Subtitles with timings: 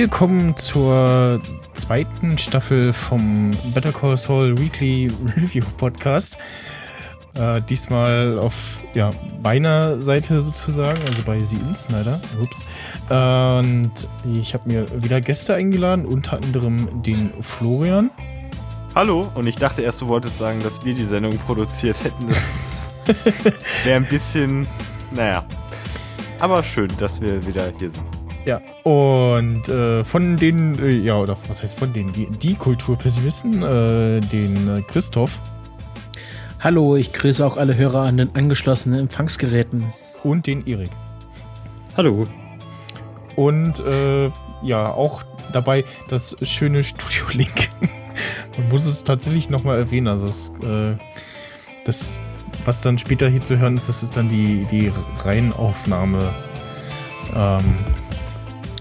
[0.00, 1.42] Willkommen zur
[1.72, 6.38] zweiten Staffel vom Better Call Saul Weekly Review Podcast.
[7.34, 9.10] Äh, diesmal auf ja,
[9.42, 12.20] meiner Seite sozusagen, also bei Sie Snyder.
[12.40, 12.64] Ups.
[13.08, 14.08] Und
[14.40, 18.12] ich habe mir wieder Gäste eingeladen, unter anderem den Florian.
[18.94, 22.28] Hallo, und ich dachte erst, du wolltest sagen, dass wir die Sendung produziert hätten.
[22.28, 22.88] Das
[23.84, 24.64] wäre ein bisschen,
[25.10, 25.44] naja.
[26.38, 28.17] Aber schön, dass wir wieder hier sind.
[28.48, 33.62] Ja, und äh, von den, äh, ja, oder was heißt von den, die, die Kulturpessimisten,
[33.62, 35.42] äh, den äh, Christoph.
[36.58, 39.92] Hallo, ich grüße auch alle Hörer an den angeschlossenen Empfangsgeräten.
[40.24, 40.88] Und den Erik.
[41.94, 42.24] Hallo.
[43.36, 44.30] Und äh,
[44.62, 47.68] ja, auch dabei das schöne Studio Link.
[48.56, 50.08] Man muss es tatsächlich nochmal erwähnen.
[50.08, 50.96] Also das, äh,
[51.84, 52.18] das,
[52.64, 56.34] was dann später hier zu hören ist, das ist dann die, die Reihenaufnahme.
[57.36, 57.74] Ähm,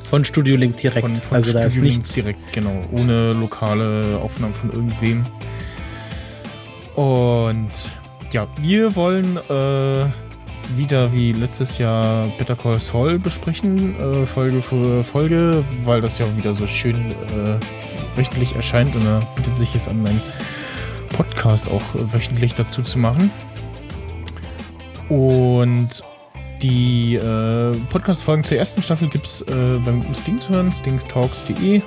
[0.10, 1.02] von Studio Link direkt.
[1.02, 2.82] Von, von also Studio da ist nichts direkt, genau.
[2.92, 5.26] Ohne lokale Aufnahmen von irgendwem.
[6.96, 7.98] Und
[8.32, 10.06] ja, wir wollen äh,
[10.76, 16.26] wieder wie letztes Jahr Better Call Saul besprechen, äh, Folge für Folge, weil das ja
[16.36, 17.60] wieder so schön äh,
[18.16, 20.22] wöchentlich erscheint und da bietet sich jetzt an, meinen
[21.10, 23.32] Podcast auch wöchentlich dazu zu machen.
[25.10, 26.04] Und
[26.62, 31.82] die äh, Podcast-Folgen zur ersten Staffel gibt es äh, beim Sting zu hören, stingtalks.de.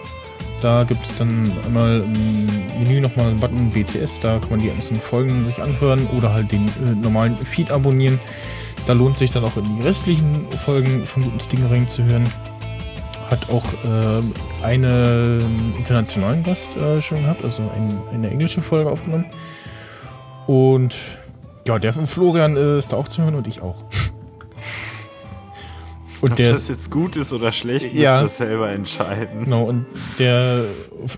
[0.61, 2.47] Da gibt es dann einmal im
[2.79, 6.53] Menü nochmal einen Button BCS, da kann man die einzelnen Folgen sich anhören oder halt
[6.53, 8.21] den äh, normalen Feed abonnieren.
[8.87, 12.25] Da lohnt sich dann auch in die restlichen Folgen von Guten Sting reinzuhören.
[13.31, 19.27] Hat auch äh, einen internationalen Gast äh, schon gehabt, also ein, eine englische Folge aufgenommen.
[20.47, 20.97] Und
[21.67, 23.77] ja, der von Florian ist da auch zu hören und ich auch.
[26.21, 29.45] Und Ob der, das jetzt gut ist oder schlecht, ja, muss das selber entscheiden.
[29.45, 29.87] Genau, und
[30.19, 30.67] der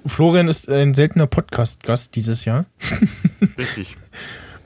[0.06, 2.66] Florian ist ein seltener Podcast-Gast dieses Jahr.
[3.58, 3.96] Richtig.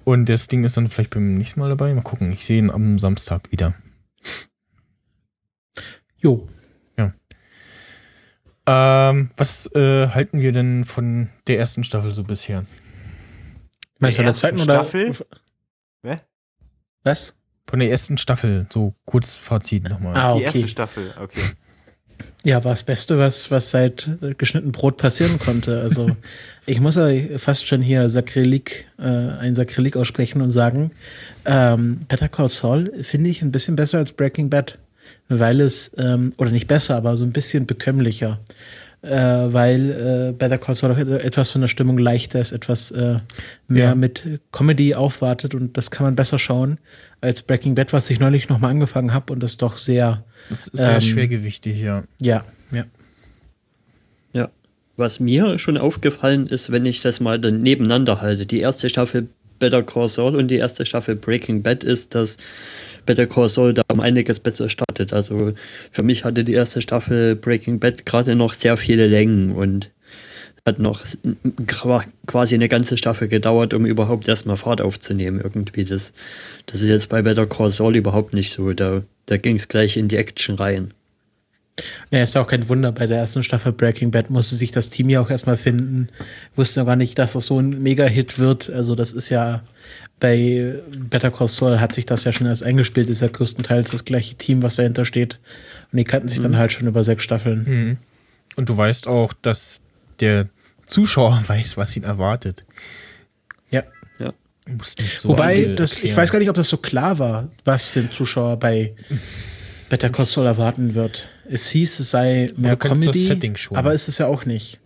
[0.05, 1.93] Und das Ding ist dann vielleicht beim nächsten Mal dabei.
[1.95, 3.75] Mal gucken, ich sehe ihn am Samstag wieder.
[6.19, 6.47] Jo.
[6.99, 7.15] Ja.
[8.67, 12.67] Ähm, was äh, halten wir denn von der ersten Staffel so bisher?
[14.01, 14.85] Meinst du von der zweiten oder?
[14.85, 15.13] Staffel?
[16.03, 16.17] Wer?
[17.05, 17.36] Was?
[17.69, 20.17] Von der ersten Staffel, so kurz Fazit nochmal.
[20.17, 20.39] Ah, okay.
[20.39, 21.43] Die erste Staffel, okay.
[22.45, 25.81] Ja, war das Beste, was, was seit äh, geschnitten Brot passieren konnte.
[25.81, 26.11] Also
[26.67, 30.93] ich muss ja fast schon hier Sakrileg, äh, ein Sakrileg aussprechen und sagen,
[31.45, 34.79] ähm, Better Call Saul finde ich ein bisschen besser als Breaking Bad,
[35.29, 38.39] weil es, ähm, oder nicht besser, aber so ein bisschen bekömmlicher
[39.09, 43.21] weil äh, Better Call Saul auch etwas von der Stimmung leichter ist, etwas äh,
[43.69, 43.95] mehr ja.
[43.95, 46.79] mit Comedy aufwartet und das kann man besser schauen
[47.21, 50.77] als Breaking Bad, was ich neulich nochmal angefangen habe und das doch sehr das ist
[50.77, 52.05] sehr ähm, schwergewichtig, ja.
[52.21, 52.85] Ja, ja.
[54.33, 54.51] Ja.
[54.97, 59.29] Was mir schon aufgefallen ist, wenn ich das mal dann nebeneinander halte, die erste Staffel
[59.59, 62.37] Better Call Saul und die erste Staffel Breaking Bad ist, dass
[63.07, 65.13] Better Call Saul da um einiges besser startet.
[65.13, 65.55] Also
[65.91, 69.91] für mich hatte die erste Staffel Breaking Bad gerade noch sehr viele Längen und
[70.67, 71.05] hat noch
[72.27, 75.41] quasi eine ganze Staffel gedauert, um überhaupt erstmal Fahrt aufzunehmen.
[75.43, 76.13] Irgendwie das,
[76.67, 78.73] das ist jetzt bei Better Call Saul überhaupt nicht so.
[78.73, 80.93] Da, da ging es gleich in die Action rein.
[82.11, 82.93] Ja, ist auch kein Wunder.
[82.93, 86.09] Bei der ersten Staffel Breaking Bad musste sich das Team ja auch erstmal finden.
[86.55, 88.71] Wusste aber nicht, dass das so ein Mega-Hit wird.
[88.71, 89.63] Also, das ist ja
[90.19, 94.05] bei Better Call Saul hat sich das ja schon erst eingespielt, ist ja größtenteils das
[94.05, 95.39] gleiche Team, was dahinter steht.
[95.93, 96.45] Und die kannten sich mhm.
[96.45, 97.65] dann halt schon über sechs Staffeln.
[97.65, 97.97] Mhm.
[98.57, 99.83] Und du weißt auch, dass
[100.21, 100.49] der
[100.87, 102.65] Zuschauer weiß, was ihn erwartet.
[103.71, 103.83] Ja.
[104.19, 104.33] Ja.
[105.13, 108.57] So Wobei, das, ich weiß gar nicht, ob das so klar war, was den Zuschauer
[108.57, 108.95] bei
[109.89, 111.29] Better Call Saul erwarten wird.
[111.49, 114.81] Es hieß, es sei mehr Comedy, aber ist es ja auch nicht.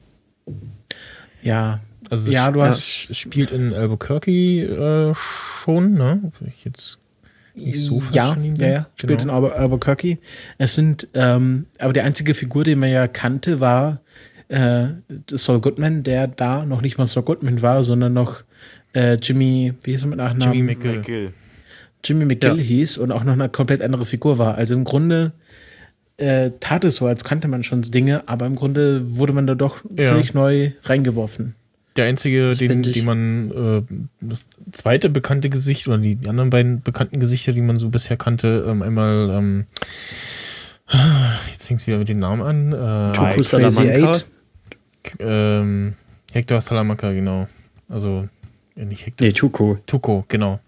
[1.42, 1.80] Ja,
[2.10, 6.32] also ja, du hast spielt in Albuquerque äh, schon, ne?
[6.46, 6.98] Ich jetzt
[7.54, 9.46] nicht so ja, ja, ja, spielt genau.
[9.46, 10.18] in Albuquerque.
[10.58, 14.00] Es sind, ähm, aber die einzige Figur, die man ja kannte, war
[14.48, 14.88] äh,
[15.30, 18.42] Saul Goodman, der da noch nicht mal Saul Goodman war, sondern noch
[18.92, 20.54] äh, Jimmy, wie hieß er mit Nachnamen?
[20.54, 20.96] Jimmy McGill.
[20.98, 21.32] McGill.
[22.04, 22.62] Jimmy McGill ja.
[22.62, 24.54] hieß und auch noch eine komplett andere Figur war.
[24.54, 25.32] Also im Grunde
[26.16, 29.54] äh, tat es so, als kannte man schon Dinge, aber im Grunde wurde man da
[29.54, 30.12] doch ja.
[30.12, 31.54] völlig neu reingeworfen.
[31.96, 33.82] Der einzige, den, den man, äh,
[34.20, 38.16] das zweite bekannte Gesicht oder die, die, anderen beiden bekannten Gesichter, die man so bisher
[38.16, 39.64] kannte, ähm, einmal, ähm,
[41.50, 42.72] jetzt fängt es wieder mit den Namen an.
[42.72, 44.20] Äh, Tuku Salamanca.
[45.18, 45.94] Ähm,
[46.32, 47.48] Hector Salamanca, genau.
[47.88, 48.28] Also,
[48.76, 49.26] nicht Hector.
[49.26, 49.78] Nee, Tuko.
[49.86, 50.60] Tuko, genau.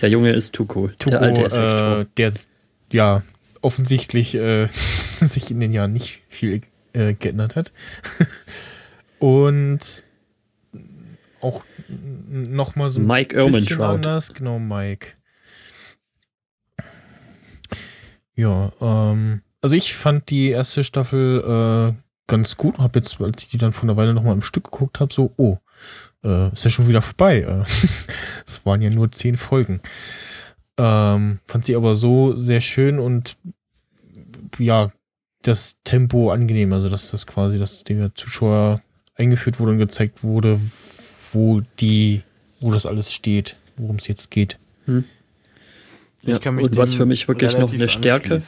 [0.00, 0.88] Der Junge ist Tuko.
[0.98, 2.32] Tuko, der alte ist äh, der,
[2.92, 3.22] ja,
[3.62, 4.68] offensichtlich äh,
[5.20, 6.62] sich in den Jahren nicht viel
[6.92, 7.72] äh, geändert hat.
[9.18, 10.04] Und
[11.40, 14.32] auch nochmal so ein Mike bisschen anders.
[14.34, 15.14] Genau, Mike.
[18.34, 22.78] Ja, ähm, also ich fand die erste Staffel äh, ganz gut.
[22.78, 25.32] Hab jetzt, als ich die dann von der Weile nochmal im Stück geguckt habe, so,
[25.36, 25.58] oh,
[26.24, 27.40] äh, ist ja schon wieder vorbei.
[27.40, 27.64] Äh,
[28.46, 29.80] es waren ja nur zehn Folgen.
[30.76, 33.36] Ähm, fand sie aber so sehr schön und
[34.58, 34.90] ja,
[35.42, 38.80] das Tempo angenehm, also dass das quasi, dass der Zuschauer
[39.14, 40.58] eingeführt wurde und gezeigt wurde,
[41.32, 42.22] wo die,
[42.60, 44.58] wo das alles steht, worum es jetzt geht.
[44.86, 45.04] Hm.
[46.22, 48.40] Ja, und was für mich wirklich noch eine Stärke,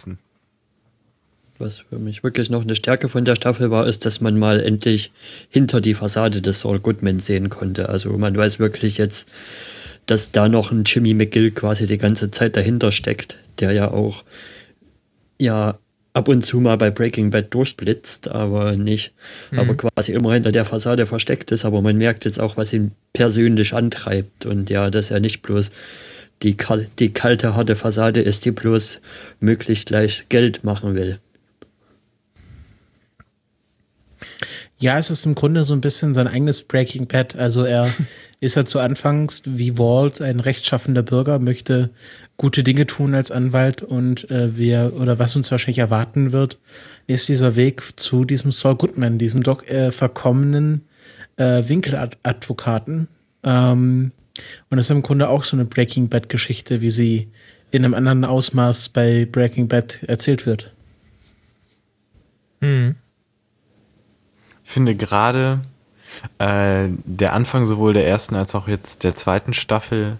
[1.58, 4.60] was für mich wirklich noch eine Stärke von der Staffel war, ist, dass man mal
[4.60, 5.12] endlich
[5.48, 7.88] hinter die Fassade des Saul Goodman sehen konnte.
[7.88, 9.28] Also man weiß wirklich jetzt,
[10.06, 14.24] dass da noch ein Jimmy McGill quasi die ganze Zeit dahinter steckt, der ja auch
[15.38, 15.78] ja
[16.16, 19.12] ab und zu mal bei Breaking Bad durchblitzt, aber nicht,
[19.50, 19.58] mhm.
[19.58, 22.92] aber quasi immer hinter der Fassade versteckt ist, aber man merkt jetzt auch, was ihn
[23.12, 25.70] persönlich antreibt und ja, dass er nicht bloß
[26.42, 26.56] die,
[26.98, 29.00] die kalte, harte Fassade ist, die bloß
[29.40, 31.18] möglichst gleich Geld machen will.
[34.78, 37.34] Ja, es ist im Grunde so ein bisschen sein eigenes Breaking Bad.
[37.34, 37.88] Also er
[38.40, 41.90] ist ja zu Anfangs wie Walt ein rechtschaffender Bürger, möchte
[42.36, 46.58] gute Dinge tun als Anwalt und äh, wir oder was uns wahrscheinlich erwarten wird,
[47.06, 50.82] ist dieser Weg zu diesem Saul Goodman, diesem doch äh, verkommenen
[51.36, 53.08] äh, Winkeladvokaten.
[53.44, 54.12] Ähm,
[54.68, 57.28] und das ist im Grunde auch so eine Breaking Bad Geschichte, wie sie
[57.70, 60.72] in einem anderen Ausmaß bei Breaking Bad erzählt wird.
[62.60, 62.96] Hm.
[64.66, 65.60] Ich finde gerade
[66.38, 70.18] äh, der Anfang sowohl der ersten als auch jetzt der zweiten Staffel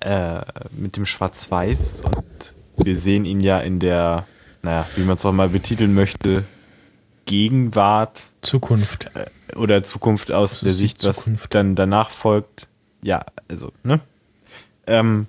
[0.00, 0.42] äh,
[0.72, 4.26] mit dem Schwarz-Weiß und wir sehen ihn ja in der,
[4.62, 6.44] naja, wie man es auch mal betiteln möchte,
[7.24, 8.22] Gegenwart.
[8.42, 9.10] Zukunft.
[9.14, 11.44] Äh, oder Zukunft aus der Sicht, Zukunft.
[11.44, 12.68] was dann danach folgt.
[13.02, 14.00] Ja, also, ne?
[14.86, 15.26] Ähm,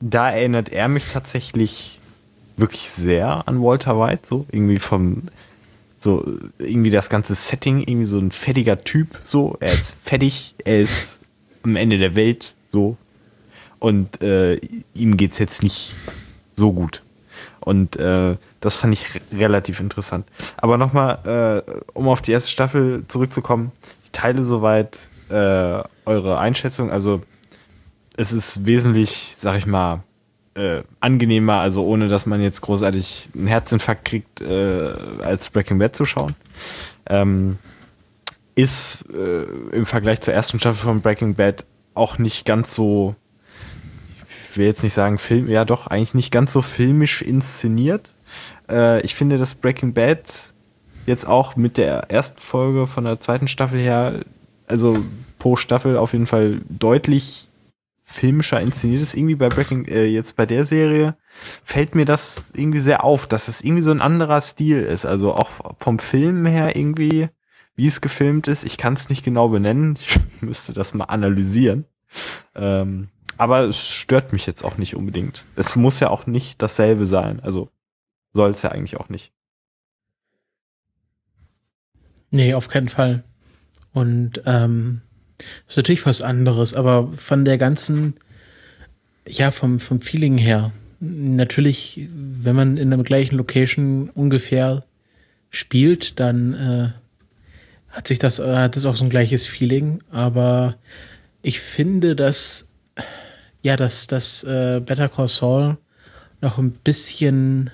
[0.00, 1.98] da erinnert er mich tatsächlich
[2.56, 5.24] wirklich sehr an Walter White, so irgendwie vom,
[5.98, 6.24] so
[6.58, 9.56] irgendwie das ganze Setting, irgendwie so ein fettiger Typ, so.
[9.60, 11.20] Er ist fettig, er ist
[11.62, 12.96] am Ende der Welt, so.
[13.78, 14.56] Und äh,
[14.94, 15.92] ihm geht's jetzt nicht
[16.54, 17.02] so gut.
[17.60, 20.26] Und äh, das fand ich relativ interessant.
[20.56, 23.72] Aber nochmal, äh, um auf die erste Staffel zurückzukommen,
[24.04, 26.90] ich teile soweit äh, eure Einschätzung.
[26.90, 27.22] Also
[28.16, 30.02] es ist wesentlich, sag ich mal,
[30.56, 34.88] äh, angenehmer, also ohne dass man jetzt großartig einen Herzinfarkt kriegt, äh,
[35.22, 36.34] als Breaking Bad zu schauen.
[37.08, 37.58] Ähm,
[38.54, 39.42] ist äh,
[39.72, 43.14] im Vergleich zur ersten Staffel von Breaking Bad auch nicht ganz so,
[44.50, 48.14] ich will jetzt nicht sagen Film, ja doch, eigentlich nicht ganz so filmisch inszeniert.
[48.68, 50.54] Äh, ich finde, dass Breaking Bad
[51.04, 54.20] jetzt auch mit der ersten Folge von der zweiten Staffel her,
[54.66, 54.98] also
[55.38, 57.45] pro Staffel auf jeden Fall deutlich
[58.08, 61.16] filmischer inszeniert ist, irgendwie bei Breaking, äh, jetzt bei der Serie,
[61.64, 65.04] fällt mir das irgendwie sehr auf, dass es irgendwie so ein anderer Stil ist.
[65.04, 67.28] Also auch vom Film her irgendwie,
[67.74, 68.64] wie es gefilmt ist.
[68.64, 69.98] Ich kann es nicht genau benennen.
[70.00, 71.84] Ich müsste das mal analysieren.
[72.54, 73.08] Ähm,
[73.38, 75.44] aber es stört mich jetzt auch nicht unbedingt.
[75.56, 77.40] Es muss ja auch nicht dasselbe sein.
[77.40, 77.70] Also
[78.32, 79.32] soll es ja eigentlich auch nicht.
[82.30, 83.24] Nee, auf keinen Fall.
[83.92, 85.02] Und ähm,
[85.66, 88.14] ist natürlich was anderes, aber von der ganzen,
[89.26, 94.84] ja, vom, vom Feeling her, natürlich, wenn man in der gleichen Location ungefähr
[95.50, 96.88] spielt, dann äh,
[97.94, 100.76] hat sich das, hat es auch so ein gleiches Feeling, aber
[101.42, 102.68] ich finde, dass,
[103.62, 105.78] ja, dass das äh, Better Call Saul
[106.40, 107.70] noch ein bisschen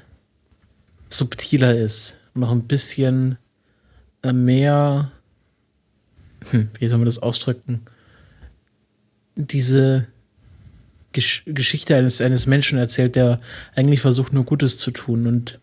[1.09, 3.39] subtiler ist, noch ein bisschen
[4.23, 5.11] äh, mehr
[6.51, 7.83] hm, wie soll man das ausdrücken?
[9.37, 10.09] Diese
[11.13, 13.41] Gesch Geschichte eines, eines Menschen erzählt, der
[13.75, 15.61] eigentlich versucht, nur Gutes zu tun und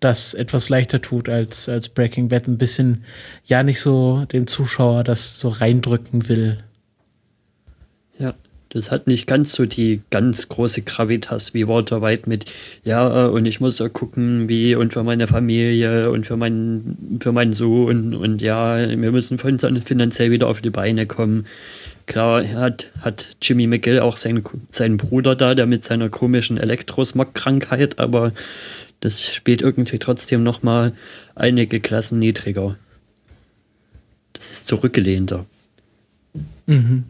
[0.00, 2.48] das etwas leichter tut als, als Breaking Bad.
[2.48, 3.04] Ein bisschen,
[3.44, 6.58] ja, nicht so dem Zuschauer das so reindrücken will.
[8.76, 8.80] Ja.
[8.80, 12.44] Das hat nicht ganz so die ganz große Gravitas wie Walter White mit,
[12.84, 17.32] ja, und ich muss da gucken, wie und für meine Familie und für meinen, für
[17.32, 21.46] meinen Sohn und ja, wir müssen finanziell wieder auf die Beine kommen.
[22.04, 27.98] Klar hat, hat Jimmy McGill auch seinen, seinen Bruder da, der mit seiner komischen Elektrosmog-Krankheit,
[27.98, 28.32] aber
[29.00, 30.92] das spielt irgendwie trotzdem nochmal
[31.34, 32.76] einige Klassen niedriger.
[34.34, 35.46] Das ist zurückgelehnter.
[36.66, 37.04] Mhm.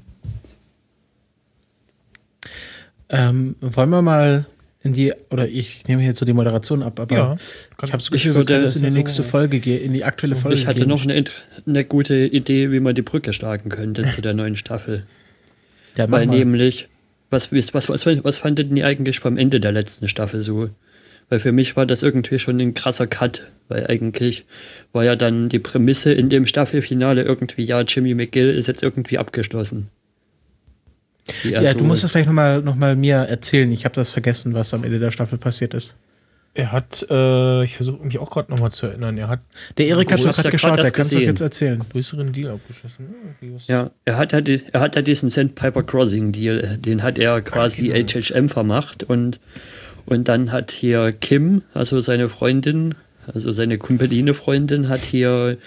[3.09, 4.47] Ähm, wollen wir mal
[4.87, 7.37] in die, oder ich nehme jetzt so die Moderation ab, aber ja,
[7.83, 10.43] ich habe das Gefühl, wir können in die nächste Folge gehen, in die aktuelle so,
[10.43, 10.89] Folge Ich hatte gehen.
[10.89, 11.25] noch eine,
[11.67, 15.05] eine, gute Idee, wie man die Brücke schlagen könnte zu der neuen Staffel.
[15.97, 16.37] Ja, Weil mal.
[16.37, 16.89] nämlich,
[17.31, 20.71] was, was, was, was fandet ihr eigentlich vom Ende der letzten Staffel so?
[21.29, 24.45] Weil für mich war das irgendwie schon ein krasser Cut, weil eigentlich
[24.93, 29.19] war ja dann die Prämisse in dem Staffelfinale irgendwie, ja, Jimmy McGill ist jetzt irgendwie
[29.19, 29.89] abgeschlossen.
[31.43, 33.71] Ja, du musst es vielleicht nochmal noch mal mir erzählen.
[33.73, 35.99] Ich habe das vergessen, was am Ende der Staffel passiert ist.
[36.57, 39.41] Er hat, äh, ich versuche mich auch gerade nochmal zu erinnern, er hat.
[39.77, 41.85] Der Erik hat es gerade geschaut, der kann es doch jetzt erzählen.
[41.93, 43.15] Größeren Deal abgeschlossen.
[43.67, 47.93] Ja, er hat, halt, er hat halt diesen Sandpiper Crossing Deal, den hat er quasi
[47.93, 48.09] ah, genau.
[48.09, 49.39] HHM vermacht und,
[50.07, 52.95] und dann hat hier Kim, also seine Freundin,
[53.33, 55.59] also seine Kumpeline-Freundin, hat hier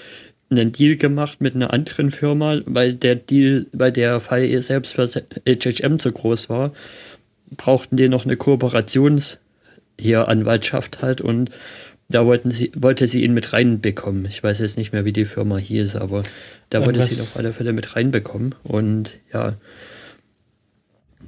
[0.50, 5.08] einen Deal gemacht mit einer anderen Firma, weil der Deal, weil der Fall selbst für
[5.08, 6.74] HHM zu groß war,
[7.56, 9.38] brauchten die noch eine Kooperations-
[10.00, 11.52] hier Anwaltschaft halt und
[12.12, 14.26] da wollten sie, wollte sie ihn mit reinbekommen.
[14.26, 16.24] Ich weiß jetzt nicht mehr, wie die Firma hieß, aber
[16.72, 18.56] da wollte sie ihn auf alle Fälle mit reinbekommen.
[18.64, 19.54] Und ja,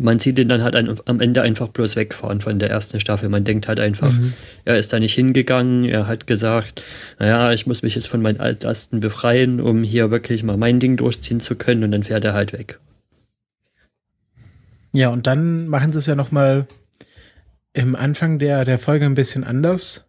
[0.02, 3.30] man sieht ihn dann halt ein, am Ende einfach bloß wegfahren von der ersten Staffel.
[3.30, 4.34] Man denkt halt einfach, mhm.
[4.66, 6.84] er ist da nicht hingegangen, er hat gesagt,
[7.20, 10.98] naja, ich muss mich jetzt von meinen Altlasten befreien, um hier wirklich mal mein Ding
[10.98, 12.80] durchziehen zu können und dann fährt er halt weg.
[14.94, 16.66] Ja, und dann machen sie es ja nochmal
[17.74, 20.06] im Anfang der, der Folge ein bisschen anders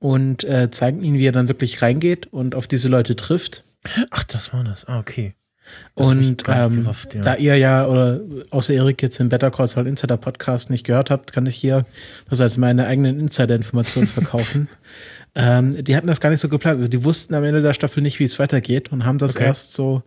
[0.00, 3.64] und äh, zeigen ihn, wie er dann wirklich reingeht und auf diese Leute trifft.
[4.10, 4.86] Ach, das war das.
[4.86, 5.34] Ah, okay.
[5.94, 7.22] Das und ähm, gerafft, ja.
[7.22, 8.20] da ihr ja, oder
[8.50, 11.84] außer Erik jetzt den Better Call Saul Insider Podcast nicht gehört habt, kann ich hier
[12.30, 14.68] das als meine eigenen Insider-Informationen verkaufen.
[15.34, 16.76] ähm, die hatten das gar nicht so geplant.
[16.76, 19.46] Also die wussten am Ende der Staffel nicht, wie es weitergeht und haben das okay.
[19.46, 20.02] erst so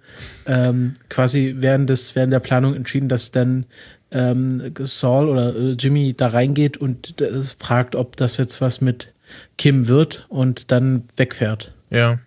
[0.46, 3.66] ähm, quasi während, des, während der Planung entschieden, dass dann
[4.12, 9.14] ähm, Saul oder äh, Jimmy da reingeht und äh, fragt, ob das jetzt was mit
[9.58, 11.74] Kim wird und dann wegfährt.
[11.90, 12.20] Ja.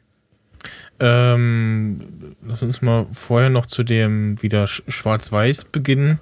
[1.01, 1.99] Ähm,
[2.43, 6.19] lass uns mal vorher noch zu dem wieder Schwarz-Weiß-Beginn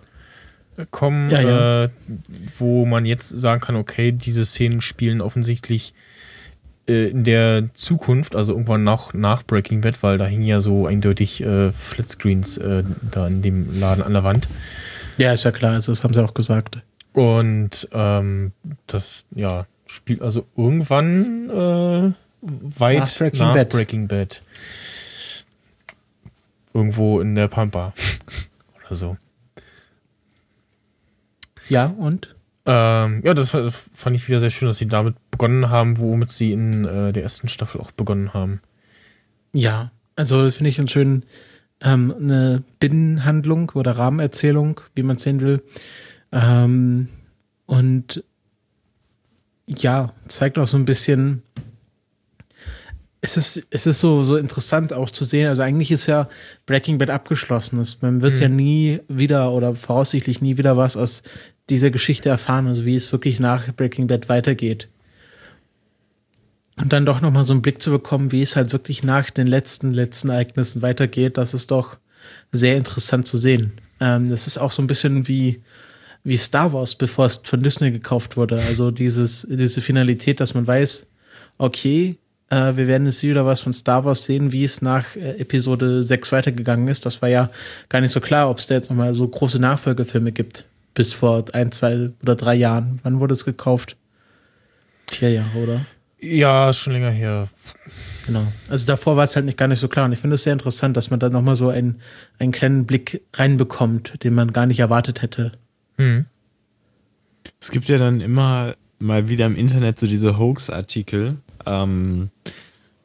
[0.90, 1.84] kommen, ja, ja.
[1.84, 1.90] Äh,
[2.58, 5.94] wo man jetzt sagen kann, okay, diese Szenen spielen offensichtlich
[6.88, 10.86] äh, in der Zukunft, also irgendwann nach, nach Breaking Bad, weil da hingen ja so
[10.86, 14.48] eindeutig äh, Flatscreens äh, da in dem Laden an der Wand.
[15.18, 16.78] Ja, ist ja klar, also das haben sie auch gesagt.
[17.12, 18.52] Und ähm,
[18.86, 22.12] das, ja, spielt also irgendwann äh,
[22.42, 23.70] weit nach Breaking, nach Bad.
[23.70, 24.42] Breaking Bad.
[26.74, 27.94] Irgendwo in der Pampa.
[28.86, 29.16] Oder so.
[31.68, 32.34] Ja, und?
[32.66, 36.52] Ähm, ja, das fand ich wieder sehr schön, dass sie damit begonnen haben, womit sie
[36.52, 38.60] in äh, der ersten Staffel auch begonnen haben.
[39.52, 41.24] Ja, also finde ich einen schönen
[41.82, 45.62] ähm, eine Binnenhandlung oder Rahmenerzählung, wie man es sehen will.
[46.30, 47.08] Ähm,
[47.66, 48.24] und
[49.66, 51.42] ja, zeigt auch so ein bisschen,
[53.22, 55.48] es ist, es ist so, so interessant auch zu sehen.
[55.48, 56.28] Also eigentlich ist ja
[56.66, 57.82] Breaking Bad abgeschlossen.
[58.02, 58.42] Man wird mhm.
[58.42, 61.22] ja nie wieder oder voraussichtlich nie wieder was aus
[61.70, 64.88] dieser Geschichte erfahren, also wie es wirklich nach Breaking Bad weitergeht
[66.76, 69.46] und dann doch nochmal so einen Blick zu bekommen, wie es halt wirklich nach den
[69.46, 71.98] letzten, letzten Ereignissen weitergeht, das ist doch
[72.50, 73.72] sehr interessant zu sehen.
[74.00, 75.62] Ähm, das ist auch so ein bisschen wie,
[76.24, 78.60] wie Star Wars, bevor es von Disney gekauft wurde.
[78.60, 81.06] Also dieses, diese Finalität, dass man weiß,
[81.58, 82.18] okay,
[82.52, 86.02] äh, wir werden jetzt wieder was von Star Wars sehen, wie es nach äh, Episode
[86.02, 87.06] 6 weitergegangen ist.
[87.06, 87.50] Das war ja
[87.88, 90.66] gar nicht so klar, ob es da jetzt nochmal so große Nachfolgefilme gibt.
[90.94, 93.00] Bis vor ein, zwei oder drei Jahren.
[93.02, 93.96] Wann wurde es gekauft?
[95.10, 95.80] Vier Jahre, oder?
[96.20, 97.48] Ja, schon länger her.
[98.26, 98.46] Genau.
[98.68, 100.04] Also davor war es halt nicht gar nicht so klar.
[100.04, 102.02] Und ich finde es sehr interessant, dass man da nochmal so einen,
[102.38, 105.52] einen kleinen Blick reinbekommt, den man gar nicht erwartet hätte.
[105.96, 106.26] Hm.
[107.58, 112.30] Es gibt ja dann immer mal wieder im Internet so diese Hoax-Artikel, ähm,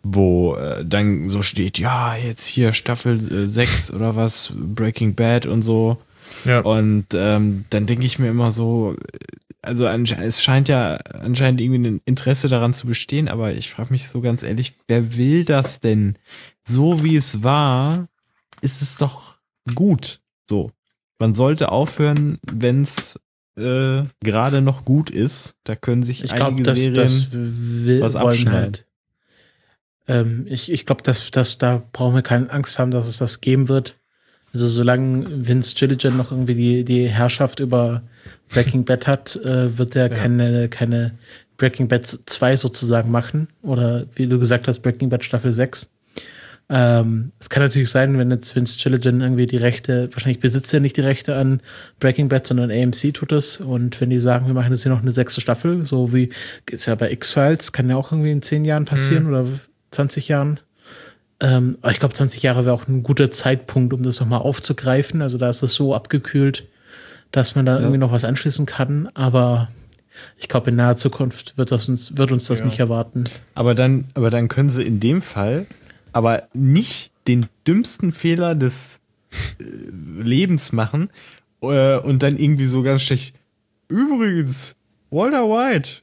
[0.04, 5.46] wo äh, dann so steht, ja, jetzt hier Staffel äh, 6 oder was, Breaking Bad
[5.46, 5.98] und so.
[6.46, 6.60] Ja.
[6.62, 8.96] Und ähm, dann denke ich mir immer so,
[9.62, 14.08] also es scheint ja anscheinend irgendwie ein Interesse daran zu bestehen, aber ich frage mich
[14.08, 16.18] so ganz ehrlich, wer will das denn?
[16.66, 18.08] So wie es war,
[18.62, 19.38] ist es doch
[19.76, 20.22] gut.
[20.50, 20.72] So.
[21.20, 23.20] Man sollte aufhören, wenn es
[23.58, 25.56] äh, gerade noch gut ist.
[25.64, 28.54] Da können sich ich einige glaub, das, Serien das will, was abschneiden.
[28.54, 28.88] Halt.
[30.08, 33.42] Ähm, ich ich glaube, dass, dass da brauchen wir keine Angst haben, dass es das
[33.42, 33.98] geben wird.
[34.54, 38.04] Also solange Vince Gilligan noch irgendwie die, die Herrschaft über
[38.50, 40.16] Breaking Bad hat, äh, wird er ja.
[40.16, 41.18] keine, keine
[41.58, 43.50] Breaking Bad 2 sozusagen machen.
[43.62, 45.92] Oder wie du gesagt hast, Breaking Bad Staffel 6.
[46.70, 50.82] Ähm, es kann natürlich sein, wenn jetzt Vince Gilligan irgendwie die Rechte, wahrscheinlich besitzt er
[50.82, 51.62] nicht die Rechte an
[52.00, 53.58] Breaking Bad, sondern AMC tut es.
[53.58, 56.30] Und wenn die sagen, wir machen jetzt hier noch eine sechste Staffel, so wie
[56.70, 59.30] ist ja bei X-Files, kann ja auch irgendwie in zehn Jahren passieren mhm.
[59.30, 59.46] oder
[59.92, 60.60] 20 Jahren.
[61.40, 65.22] Ähm, aber ich glaube, 20 Jahre wäre auch ein guter Zeitpunkt, um das nochmal aufzugreifen.
[65.22, 66.68] Also da ist es so abgekühlt,
[67.32, 67.80] dass man da ja.
[67.80, 69.08] irgendwie noch was anschließen kann.
[69.14, 69.70] Aber
[70.38, 72.66] ich glaube, in naher Zukunft wird, das uns, wird uns das ja.
[72.66, 73.26] nicht erwarten.
[73.56, 75.68] Aber dann, aber dann können sie in dem Fall
[76.18, 79.00] aber nicht den dümmsten Fehler des
[79.60, 79.64] äh,
[80.24, 81.12] Lebens machen
[81.62, 83.36] äh, und dann irgendwie so ganz schlecht.
[83.88, 84.76] Übrigens,
[85.12, 86.02] Walter White,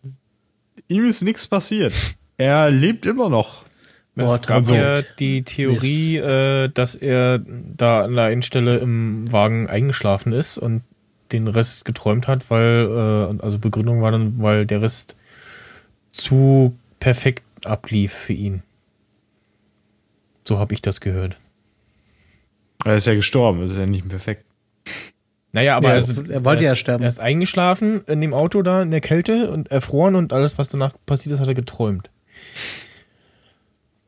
[0.87, 1.93] ihm ist nichts passiert.
[2.37, 3.65] Er lebt immer noch.
[4.15, 9.69] Es gab ja die Theorie, äh, dass er da an der einen Stelle im Wagen
[9.69, 10.83] eingeschlafen ist und
[11.33, 15.17] den Rest geträumt hat, weil, äh, also Begründung war dann, weil der Rest
[16.13, 18.63] zu perfekt ablief für ihn.
[20.47, 21.37] So habe ich das gehört.
[22.85, 24.45] Er ist ja gestorben, ist ja nicht perfekt.
[25.53, 27.05] Naja, aber ja, also, er wollte er ist, ja sterben.
[27.05, 30.69] Er ist eingeschlafen in dem Auto da in der Kälte und erfroren und alles, was
[30.69, 32.11] danach passiert ist, hat er geträumt.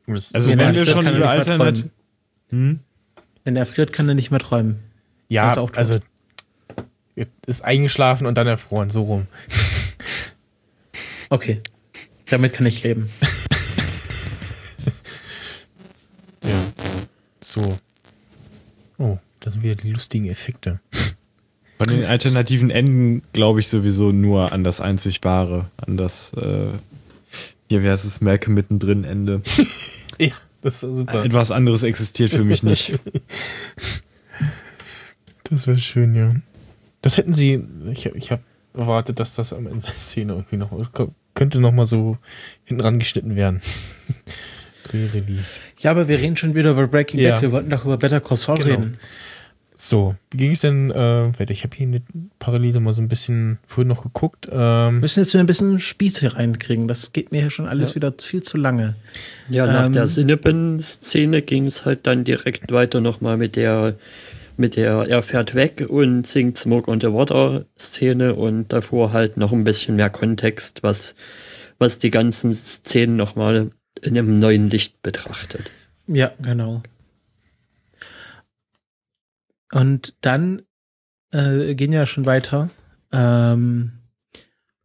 [0.07, 1.85] Das also wenn wir schon über Alternativ...
[2.49, 2.79] Hm?
[3.43, 4.83] Wenn er friert, kann er nicht mehr träumen.
[5.29, 5.97] Ja, also
[7.45, 9.27] ist eingeschlafen und dann erfroren, so rum.
[11.29, 11.61] Okay,
[12.29, 13.09] damit kann ich leben.
[16.43, 16.71] ja,
[17.51, 17.77] so.
[18.97, 20.79] Oh, das sind wieder die lustigen Effekte.
[21.77, 26.69] Von den alternativen Enden glaube ich sowieso nur an das einzig wahre, an das äh,
[27.69, 29.41] hier wäre es Malcolm mittendrin Ende.
[30.17, 31.23] ja, das war super.
[31.25, 32.99] Etwas anderes existiert für mich nicht.
[35.43, 36.35] Das wäre schön, ja.
[37.01, 38.41] Das hätten sie, ich, ich habe
[38.73, 40.71] erwartet, dass das am Ende der Szene irgendwie noch,
[41.33, 42.17] könnte noch mal so
[42.65, 43.61] hinten rangeschnitten werden.
[44.93, 45.59] Re-Release.
[45.79, 47.33] Ja, aber wir reden schon wieder über Breaking ja.
[47.33, 47.41] Bad.
[47.41, 48.69] Wir wollten doch über Better Call Saul genau.
[48.69, 48.99] reden.
[49.79, 50.89] So, wie ging es denn?
[50.89, 52.01] Äh, ich habe hier
[52.39, 54.49] parallel mal so ein bisschen vorhin noch geguckt.
[54.51, 56.87] Ähm, müssen jetzt wieder ein bisschen Spieß hier reinkriegen.
[56.87, 57.95] Das geht mir hier schon alles ja.
[57.97, 58.95] wieder viel zu lange.
[59.49, 63.95] Ja, nach ähm, der Sinnepen-Szene ging es halt dann direkt weiter nochmal mit der
[64.57, 69.37] mit der er fährt weg und singt Smoke on the Water Szene und davor halt
[69.37, 71.13] noch ein bisschen mehr Kontext, was,
[71.77, 75.71] was die ganzen Szenen nochmal in einem neuen Licht betrachtet.
[76.07, 76.83] Ja, genau.
[79.71, 80.63] Und dann
[81.31, 82.69] äh, gehen ja schon weiter.
[83.11, 83.91] Ähm,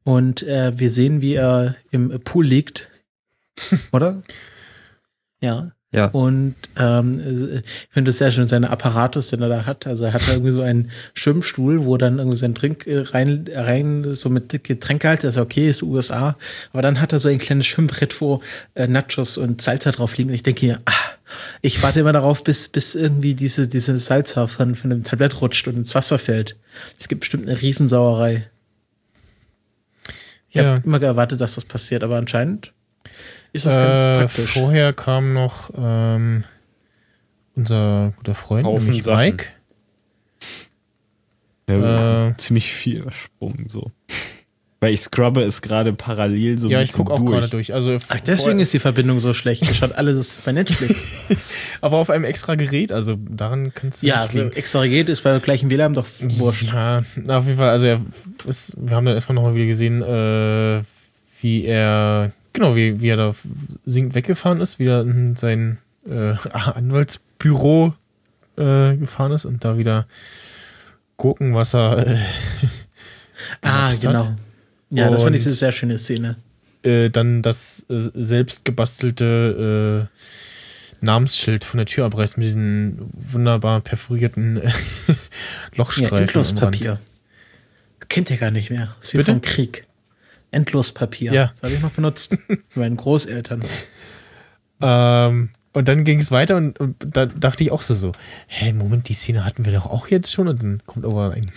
[0.04, 2.88] und äh, wir sehen, wie er im Pool liegt.
[3.92, 4.22] Oder?
[5.40, 5.72] Ja.
[5.92, 6.06] Ja.
[6.06, 9.86] Und ähm, ich finde es sehr schön, seine Apparatus, den er da hat.
[9.86, 13.46] Also er hat da irgendwie so einen Schwimmstuhl, wo dann irgendwie sein Trink äh, rein,
[13.52, 16.36] rein so mit Getränke halt, das ist okay, ist USA.
[16.72, 18.40] Aber dann hat er so ein kleines Schwimmbrett, wo
[18.74, 20.30] äh, Nachos und Salsa drauf liegen.
[20.30, 20.92] Und ich denke hier, ah,
[21.60, 25.68] ich warte immer darauf, bis, bis irgendwie diese, diese Salsa von, von dem Tablett rutscht
[25.68, 26.56] und ins Wasser fällt.
[26.98, 28.48] Es gibt bestimmt eine Riesensauerei.
[30.48, 30.72] Ich ja.
[30.72, 32.72] habe immer erwartet, dass das passiert, aber anscheinend
[33.52, 34.52] ist das ganz äh, praktisch.
[34.52, 36.44] Vorher kam noch ähm,
[37.54, 39.18] unser guter Freund, Haufen nämlich Sachen.
[39.18, 39.46] Mike.
[41.68, 43.90] Ja, äh, ziemlich viel Sprung so.
[44.82, 47.72] Weil ich scrubbe es gerade parallel so Ja, ich gucke auch gerade durch.
[47.72, 49.62] Also Ach, deswegen ist die Verbindung so schlecht.
[49.62, 51.06] Das schaut alles bei Netflix.
[51.80, 55.38] Aber auf einem extra Gerät, also daran kannst du Ja, nicht extra Gerät ist bei
[55.38, 56.72] gleichem WLAN doch wurscht.
[56.72, 58.00] Ja, auf jeden Fall, also er
[58.44, 60.82] ist, wir haben da erstmal nochmal wieder gesehen, äh,
[61.40, 63.34] wie er Genau, wie, wie er da
[63.86, 67.94] singend weggefahren ist, wieder in sein äh, Anwaltsbüro
[68.56, 70.06] äh, gefahren ist und da wieder
[71.16, 72.06] Gurkenwasser.
[72.06, 72.18] Äh,
[73.62, 74.26] ah, genau.
[74.26, 74.36] Hat.
[74.90, 76.36] Ja, und, das fand ich eine sehr schöne Szene.
[76.82, 83.80] Äh, dann das äh, selbst gebastelte äh, Namensschild von der Tür abreißt mit diesen wunderbar
[83.80, 84.60] perforierten
[85.74, 86.16] Lochstreifen.
[86.16, 87.00] Ja, Endlospapier.
[88.08, 88.92] Kennt ihr gar nicht mehr.
[88.96, 89.32] Das ist wie Bitte?
[89.32, 89.86] vom Krieg.
[90.52, 91.32] Endlospapier.
[91.32, 91.46] Ja.
[91.48, 92.38] Das habe ich noch benutzt.
[92.68, 93.62] Für meinen Großeltern.
[94.80, 98.12] Ähm, und dann ging es weiter und, und da dachte ich auch so, so,
[98.46, 101.50] hä, Moment, die Szene hatten wir doch auch jetzt schon und dann kommt aber ein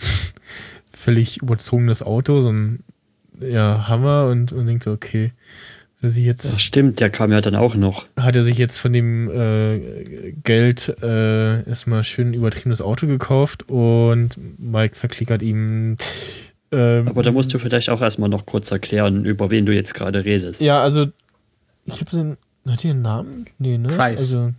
[0.92, 2.80] völlig überzogenes Auto, so ein
[3.40, 5.32] ja, Hammer und, und denkt so, okay,
[6.02, 8.06] sich jetzt, das stimmt, der kam ja dann auch noch.
[8.16, 14.38] Hat er sich jetzt von dem äh, Geld äh, erstmal schön übertriebenes Auto gekauft und
[14.58, 15.96] Mike verklickert ihm
[16.72, 19.94] ähm, Aber da musst du vielleicht auch erstmal noch kurz erklären, über wen du jetzt
[19.94, 20.60] gerade redest.
[20.60, 21.06] Ja, also
[21.84, 22.36] ich habe den,
[22.68, 23.46] hat ihr einen Namen?
[23.58, 23.88] Nee, ne?
[23.88, 24.36] Price.
[24.36, 24.52] Also,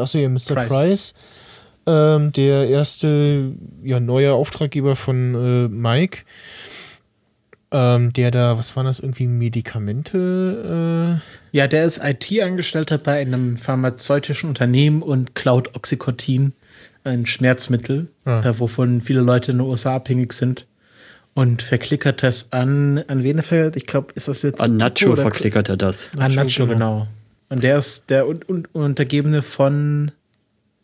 [0.00, 0.54] achso, ja, Mr.
[0.54, 0.68] Price.
[0.68, 1.14] Price
[1.86, 6.22] ähm, der erste ja, neue Auftraggeber von äh, Mike.
[7.72, 11.20] Ähm, der da, was waren das, irgendwie Medikamente?
[11.52, 16.52] Äh ja, der ist IT-Angestellter bei einem pharmazeutischen Unternehmen und klaut Oxycontin,
[17.04, 18.40] ein Schmerzmittel, ah.
[18.40, 20.66] äh, wovon viele Leute in den USA abhängig sind.
[21.34, 24.60] Und verklickert das an, an wen er Ich glaube, ist das jetzt.
[24.60, 26.08] An Nacho verklickert er das.
[26.16, 26.72] An Nacho, genau.
[26.72, 27.08] genau.
[27.48, 30.12] Und der ist der un un Untergebene von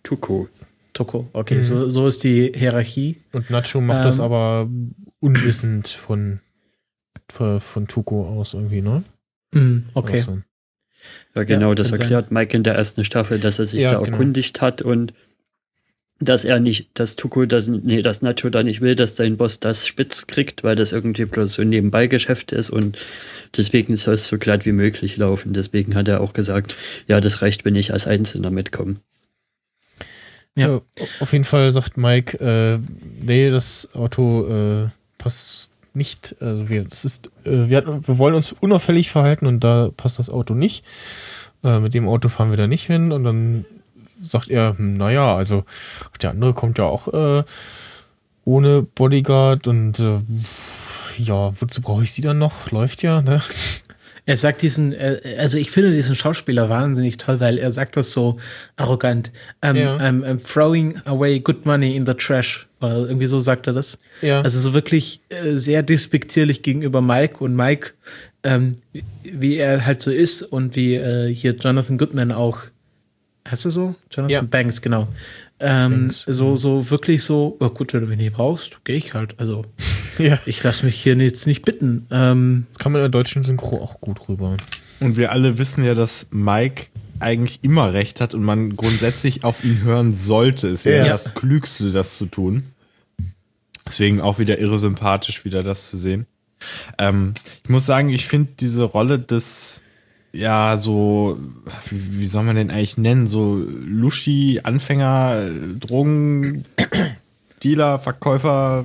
[0.02, 0.48] Tuko.
[0.92, 1.62] Tuko, okay, mhm.
[1.62, 3.20] so, so ist die Hierarchie.
[3.32, 4.68] Und Nacho macht ähm, das aber
[5.20, 6.40] unwissend von,
[7.28, 9.02] von Tuko aus irgendwie, ne?
[9.52, 10.18] Mhm, okay.
[10.18, 10.38] Also.
[11.34, 12.34] Ja, genau, ja, das erklärt sein.
[12.34, 14.10] Mike in der ersten Staffel, dass er sich ja, da genau.
[14.10, 15.12] erkundigt hat und
[16.18, 19.60] dass er nicht, dass Tuko das, nee, dass Nacho da nicht will, dass sein Boss
[19.60, 22.98] das spitz kriegt, weil das irgendwie bloß so ein Nebenbeigeschäft ist und
[23.56, 25.52] deswegen soll es so glatt wie möglich laufen.
[25.52, 26.74] Deswegen hat er auch gesagt,
[27.06, 28.96] ja, das reicht, wenn ich als Einzelner mitkomme.
[30.58, 30.80] Ja,
[31.20, 32.78] auf jeden Fall sagt Mike, äh,
[33.22, 36.34] nee, das Auto äh, passt nicht.
[36.40, 40.18] Also wir, das ist, äh, wir, hatten, wir wollen uns unauffällig verhalten und da passt
[40.18, 40.82] das Auto nicht.
[41.62, 43.66] Äh, mit dem Auto fahren wir da nicht hin und dann
[44.20, 45.64] sagt er, hm, naja, also
[46.20, 47.44] der andere kommt ja auch äh,
[48.44, 50.18] ohne Bodyguard und äh,
[51.18, 52.70] ja, wozu brauche ich sie dann noch?
[52.70, 53.42] Läuft ja, ne?
[54.28, 58.12] Er sagt diesen, äh, also ich finde diesen Schauspieler wahnsinnig toll, weil er sagt das
[58.12, 58.38] so
[58.74, 59.30] arrogant.
[59.64, 59.96] Um, ja.
[59.98, 62.66] I'm, I'm throwing away good money in the trash.
[62.80, 63.98] Oder irgendwie so sagt er das.
[64.22, 64.40] Ja.
[64.42, 67.92] Also so wirklich äh, sehr despektierlich gegenüber Mike und Mike,
[68.42, 68.72] ähm,
[69.22, 72.58] wie er halt so ist und wie äh, hier Jonathan Goodman auch
[73.50, 73.94] Heißt er so?
[74.10, 74.42] Jonathan ja.
[74.42, 75.08] Banks, genau.
[75.60, 76.24] Ähm, Banks.
[76.26, 79.38] So, so wirklich so, oh gut, wenn du mich nicht brauchst, gehe ich halt.
[79.38, 79.62] Also,
[80.18, 80.38] ja.
[80.46, 82.06] ich lasse mich hier jetzt nicht bitten.
[82.10, 84.56] Ähm, das kann man in der deutschen Synchro auch gut rüber.
[85.00, 86.86] Und wir alle wissen ja, dass Mike
[87.20, 90.68] eigentlich immer recht hat und man grundsätzlich auf ihn hören sollte.
[90.68, 91.12] Es wäre ja.
[91.12, 92.64] das Klügste, das zu tun.
[93.86, 96.26] Deswegen auch wieder irre sympathisch, wieder das zu sehen.
[96.98, 99.82] Ähm, ich muss sagen, ich finde diese Rolle des
[100.36, 101.38] ja, so,
[101.88, 103.26] wie, wie soll man den eigentlich nennen?
[103.26, 105.48] So Luschi, Anfänger,
[105.80, 106.64] Drogen,
[107.62, 108.84] Dealer, Verkäufer.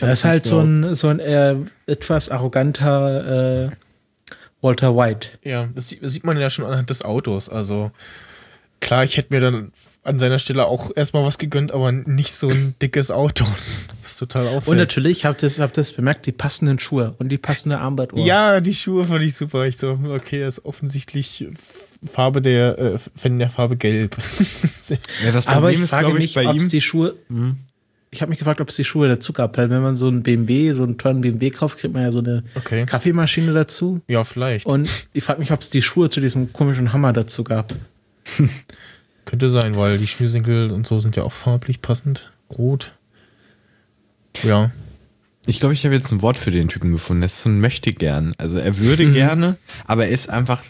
[0.00, 3.70] Er ist halt so ein, so ein äh, etwas arroganter äh,
[4.60, 5.28] Walter White.
[5.44, 7.48] Ja, das, das sieht man ja schon anhand des Autos.
[7.48, 7.92] Also
[8.80, 9.72] klar, ich hätte mir dann
[10.04, 13.44] an seiner Stelle auch erstmal was gegönnt, aber nicht so ein dickes Auto.
[14.02, 14.68] Das ist total auffällig.
[14.68, 18.18] Und natürlich, habt ihr das, habt das bemerkt, die passenden Schuhe und die passende Armbanduhr.
[18.18, 19.64] Ja, die Schuhe fand ich super.
[19.64, 21.46] Ich so, okay, das ist offensichtlich
[22.04, 24.16] Farbe der, äh, Fan der Farbe gelb.
[25.24, 27.56] ja, das aber ich frage ich, mich, ob es die Schuhe, hm.
[28.10, 30.22] ich habe mich gefragt, ob es die Schuhe dazu gab, weil wenn man so einen
[30.22, 32.84] BMW, so einen tollen BMW kauft, kriegt man ja so eine okay.
[32.84, 34.02] Kaffeemaschine dazu.
[34.06, 34.66] Ja, vielleicht.
[34.66, 37.72] Und ich frage mich, ob es die Schuhe zu diesem komischen Hammer dazu gab.
[39.24, 42.32] Könnte sein, weil die Schnürsenkel und so sind ja auch farblich passend.
[42.50, 42.94] Rot.
[44.42, 44.70] Ja.
[45.46, 47.22] Ich glaube, ich habe jetzt ein Wort für den Typen gefunden.
[47.22, 48.34] Das ist so ein möchte gern.
[48.38, 49.56] Also er würde gerne,
[49.86, 50.62] aber er ist einfach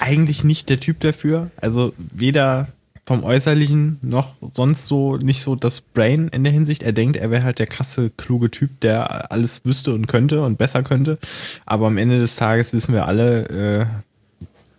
[0.00, 1.50] eigentlich nicht der Typ dafür.
[1.56, 2.68] Also weder
[3.06, 6.82] vom Äußerlichen noch sonst so nicht so das Brain in der Hinsicht.
[6.82, 10.56] Er denkt, er wäre halt der krasse, kluge Typ, der alles wüsste und könnte und
[10.56, 11.18] besser könnte.
[11.66, 13.86] Aber am Ende des Tages wissen wir alle, äh,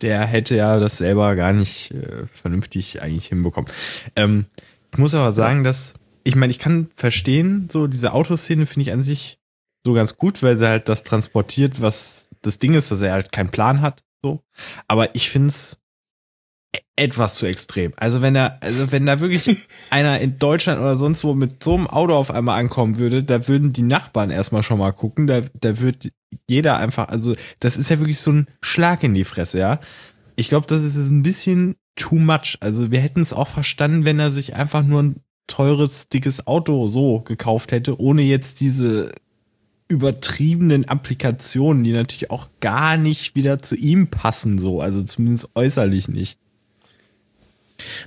[0.02, 3.70] der hätte ja das selber gar nicht äh, vernünftig eigentlich hinbekommen.
[4.16, 4.46] Ähm,
[4.92, 8.94] ich muss aber sagen, dass, ich meine, ich kann verstehen, so diese Autoszene finde ich
[8.94, 9.40] an sich
[9.86, 13.32] so ganz gut, weil sie halt das transportiert, was das Ding ist, dass er halt
[13.32, 14.04] keinen Plan hat.
[14.24, 14.42] So.
[14.88, 15.78] Aber ich finde es
[16.96, 17.94] etwas zu extrem.
[17.98, 19.58] Also wenn er, also wenn da wirklich
[19.90, 23.48] einer in Deutschland oder sonst wo mit so einem Auto auf einmal ankommen würde, da
[23.48, 26.10] würden die Nachbarn erstmal schon mal gucken, da, da wird
[26.48, 29.80] jeder einfach, also das ist ja wirklich so ein Schlag in die Fresse, ja.
[30.36, 32.58] Ich glaube, das ist ein bisschen too much.
[32.60, 36.88] Also wir hätten es auch verstanden, wenn er sich einfach nur ein teures, dickes Auto
[36.88, 39.12] so gekauft hätte, ohne jetzt diese
[39.88, 46.08] übertriebenen Applikationen, die natürlich auch gar nicht wieder zu ihm passen, so, also zumindest äußerlich
[46.08, 46.40] nicht.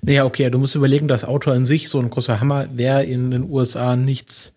[0.03, 3.31] Naja, okay, du musst überlegen, das Auto an sich, so ein großer Hammer, wäre in
[3.31, 4.55] den USA nichts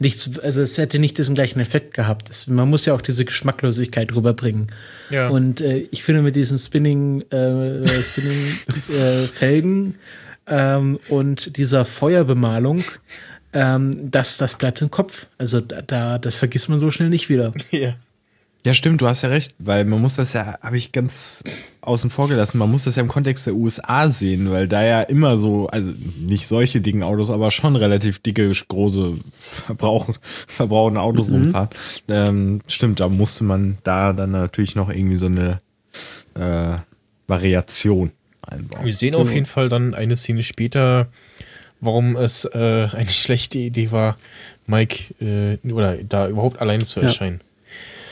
[0.00, 2.30] nichts, also es hätte nicht diesen gleichen Effekt gehabt.
[2.30, 4.68] Es, man muss ja auch diese Geschmacklosigkeit rüberbringen.
[5.10, 5.28] Ja.
[5.28, 9.98] Und äh, ich finde mit diesen Spinning, äh, Spinning äh, Felgen
[10.46, 12.82] ähm, und dieser Feuerbemalung,
[13.52, 15.26] ähm, das, das bleibt im Kopf.
[15.36, 17.52] Also da, das vergisst man so schnell nicht wieder.
[17.70, 17.94] Ja.
[18.64, 21.42] Ja, stimmt, du hast ja recht, weil man muss das ja, habe ich ganz
[21.80, 25.00] außen vor gelassen, man muss das ja im Kontext der USA sehen, weil da ja
[25.00, 30.10] immer so, also nicht solche dicken Autos, aber schon relativ dicke, große, verbrauch,
[30.46, 31.36] verbrauchende Autos mhm.
[31.36, 31.68] rumfahren.
[32.08, 35.62] Ähm, stimmt, da musste man da dann natürlich noch irgendwie so eine
[36.34, 36.76] äh,
[37.28, 38.84] Variation einbauen.
[38.84, 41.08] Wir sehen auf jeden Fall dann eine Szene später,
[41.80, 44.18] warum es äh, eine schlechte Idee war,
[44.66, 47.38] Mike äh, oder da überhaupt alleine zu erscheinen.
[47.42, 47.49] Ja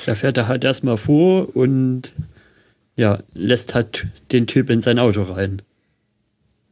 [0.09, 2.15] Da fährt er halt erstmal vor und
[2.97, 5.61] ja, lässt halt den Typ in sein Auto rein.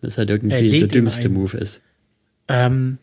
[0.01, 1.83] Das halt irgendwie der dümmste Move ist.
[2.49, 2.97] Ähm,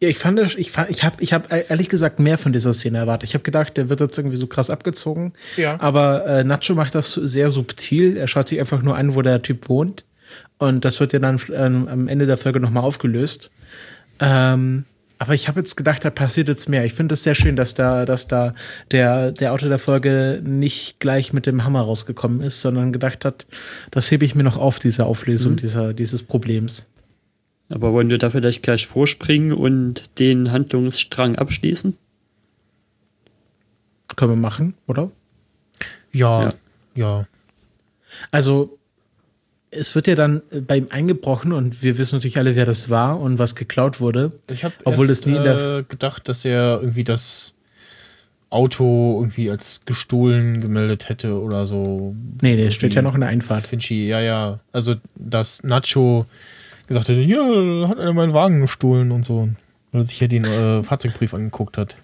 [0.00, 2.98] ja, ich fand, ich fand, ich habe, ich habe ehrlich gesagt mehr von dieser Szene
[2.98, 3.28] erwartet.
[3.28, 5.32] Ich habe gedacht, der wird jetzt irgendwie so krass abgezogen.
[5.56, 5.80] Ja.
[5.80, 8.16] Aber äh, Nacho macht das sehr subtil.
[8.16, 10.04] Er schaut sich einfach nur an, wo der Typ wohnt.
[10.58, 13.50] Und das wird ja dann ähm, am Ende der Folge nochmal aufgelöst.
[14.20, 14.84] Ähm,
[15.18, 16.84] aber ich habe jetzt gedacht, da passiert jetzt mehr.
[16.84, 18.54] Ich finde es sehr schön, dass da, dass da
[18.92, 23.46] der, der Autor der Folge nicht gleich mit dem Hammer rausgekommen ist, sondern gedacht hat,
[23.90, 25.56] das hebe ich mir noch auf, diese Auflösung mhm.
[25.56, 26.88] dieser, dieses Problems.
[27.68, 31.96] Aber wollen wir da vielleicht gleich vorspringen und den Handlungsstrang abschließen?
[34.16, 35.10] Können wir machen, oder?
[36.12, 36.54] Ja, ja.
[36.94, 37.26] ja.
[38.30, 38.77] Also,
[39.70, 43.38] es wird ja dann beim eingebrochen und wir wissen natürlich alle, wer das war und
[43.38, 44.32] was geklaut wurde.
[44.50, 47.54] Ich habe obwohl erst, äh, gedacht, dass er irgendwie das
[48.50, 52.14] Auto irgendwie als gestohlen gemeldet hätte oder so.
[52.40, 53.66] Nee, der steht ja noch in der Einfahrt.
[53.66, 54.60] Finchi, ja, ja.
[54.72, 56.24] Also, dass Nacho
[56.86, 59.50] gesagt hätte, hier hat einer meinen Wagen gestohlen und so.
[59.92, 61.98] Weil er sich ja den äh, Fahrzeugbrief angeguckt hat.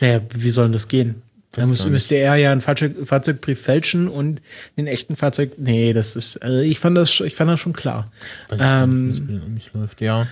[0.00, 1.22] Naja, wie soll denn das gehen?
[1.52, 4.40] Da müsste, müsste er ja einen Fahrzeug, Fahrzeugbrief fälschen und
[4.78, 5.52] den echten Fahrzeug.
[5.58, 6.38] Nee, das ist.
[6.38, 8.10] Also ich fand das, ich fand das schon klar.
[8.48, 10.28] Weiß ähm, nicht, wie das mich läuft, ja.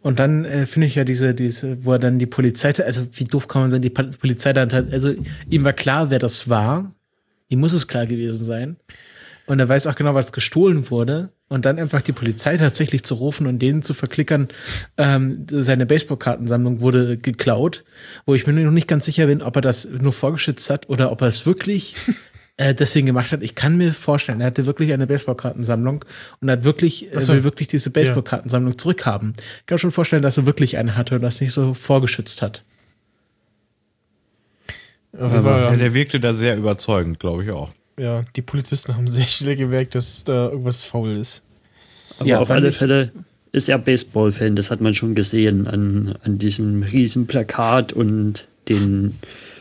[0.00, 3.24] Und dann äh, finde ich ja diese, diese, wo er dann die Polizei, also wie
[3.24, 5.14] doof kann man sein, die Polizei dann hat, also
[5.48, 6.90] ihm war klar, wer das war.
[7.48, 8.76] Ihm muss es klar gewesen sein.
[9.46, 13.14] Und er weiß auch genau, was gestohlen wurde und dann einfach die Polizei tatsächlich zu
[13.14, 14.48] rufen und denen zu verklickern,
[14.96, 17.84] ähm, seine Baseballkartensammlung wurde geklaut,
[18.24, 21.12] wo ich mir noch nicht ganz sicher bin, ob er das nur vorgeschützt hat oder
[21.12, 21.94] ob er es wirklich
[22.56, 23.42] äh, deswegen gemacht hat.
[23.42, 26.04] Ich kann mir vorstellen, er hatte wirklich eine Baseballkartensammlung
[26.40, 27.34] und hat wirklich, so.
[27.34, 28.78] will wirklich diese Baseballkartensammlung ja.
[28.78, 29.34] zurückhaben.
[29.60, 32.64] Ich kann schon vorstellen, dass er wirklich eine hatte und das nicht so vorgeschützt hat.
[35.12, 39.28] Aber, ja, der wirkte da sehr überzeugend, glaube ich auch ja, die Polizisten haben sehr
[39.28, 41.42] schnell gemerkt, dass da irgendwas faul ist.
[42.18, 43.12] Aber ja, auf alle Fälle
[43.52, 49.18] ist er Baseball-Fan, das hat man schon gesehen an, an diesem riesen Plakat und den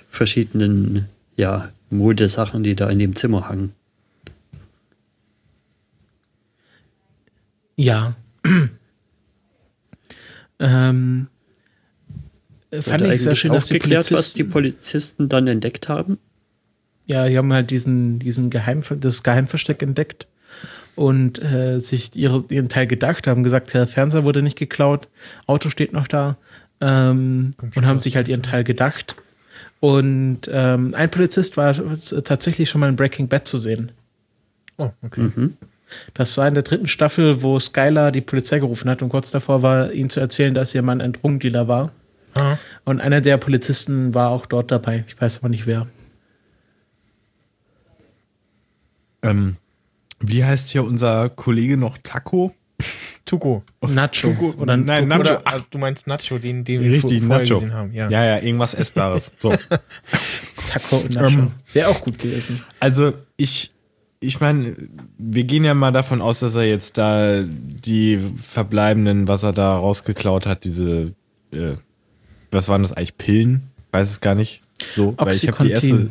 [0.10, 3.74] verschiedenen ja, Modesachen, die da in dem Zimmer hangen.
[7.76, 8.16] Ja.
[10.60, 11.28] ähm,
[12.80, 16.18] fand ich sehr schön, dass die Polizisten, was die Polizisten dann entdeckt haben.
[17.06, 20.28] Ja, die haben halt diesen, diesen Geheim, das Geheimversteck entdeckt
[20.96, 25.08] und äh, sich ihre, ihren Teil gedacht, haben gesagt, der Fernseher wurde nicht geklaut,
[25.48, 26.38] Auto steht noch da
[26.80, 29.16] ähm, und haben sich halt ihren Teil gedacht.
[29.80, 31.74] Und ähm, ein Polizist war
[32.24, 33.92] tatsächlich schon mal in Breaking Bad zu sehen.
[34.78, 35.22] Oh, okay.
[35.22, 35.58] Mhm.
[36.14, 39.62] Das war in der dritten Staffel, wo Skylar die Polizei gerufen hat und kurz davor
[39.62, 41.92] war, ihnen zu erzählen, dass ihr Mann ein Drogendealer war.
[42.36, 42.58] Aha.
[42.86, 45.04] Und einer der Polizisten war auch dort dabei.
[45.08, 45.88] Ich weiß aber nicht wer.
[49.24, 49.58] Ähm,
[50.20, 52.54] wie heißt hier unser Kollege noch Taco?
[53.26, 53.64] Tuco.
[53.82, 54.30] Nacho.
[54.34, 54.62] Tuco.
[54.62, 55.18] Oder Nein, Tuco.
[55.18, 55.22] Nacho.
[55.22, 57.54] Oder, also du meinst Nacho, den, den wir Richtig, vorher Nacho.
[57.56, 57.94] gesehen haben.
[57.94, 58.10] Ja.
[58.10, 59.32] ja, ja, irgendwas Essbares.
[59.38, 59.52] So.
[60.68, 61.28] Taco und Nacho.
[61.28, 62.62] Ähm, Wäre auch gut gewesen.
[62.80, 63.72] Also ich,
[64.20, 64.76] ich meine,
[65.18, 69.76] wir gehen ja mal davon aus, dass er jetzt da die verbleibenden, was er da
[69.78, 71.14] rausgeklaut hat, diese,
[71.52, 71.76] äh,
[72.52, 73.64] was waren das eigentlich, Pillen?
[73.92, 74.62] Weiß es gar nicht.
[74.96, 76.10] So, weil ich habe die erste,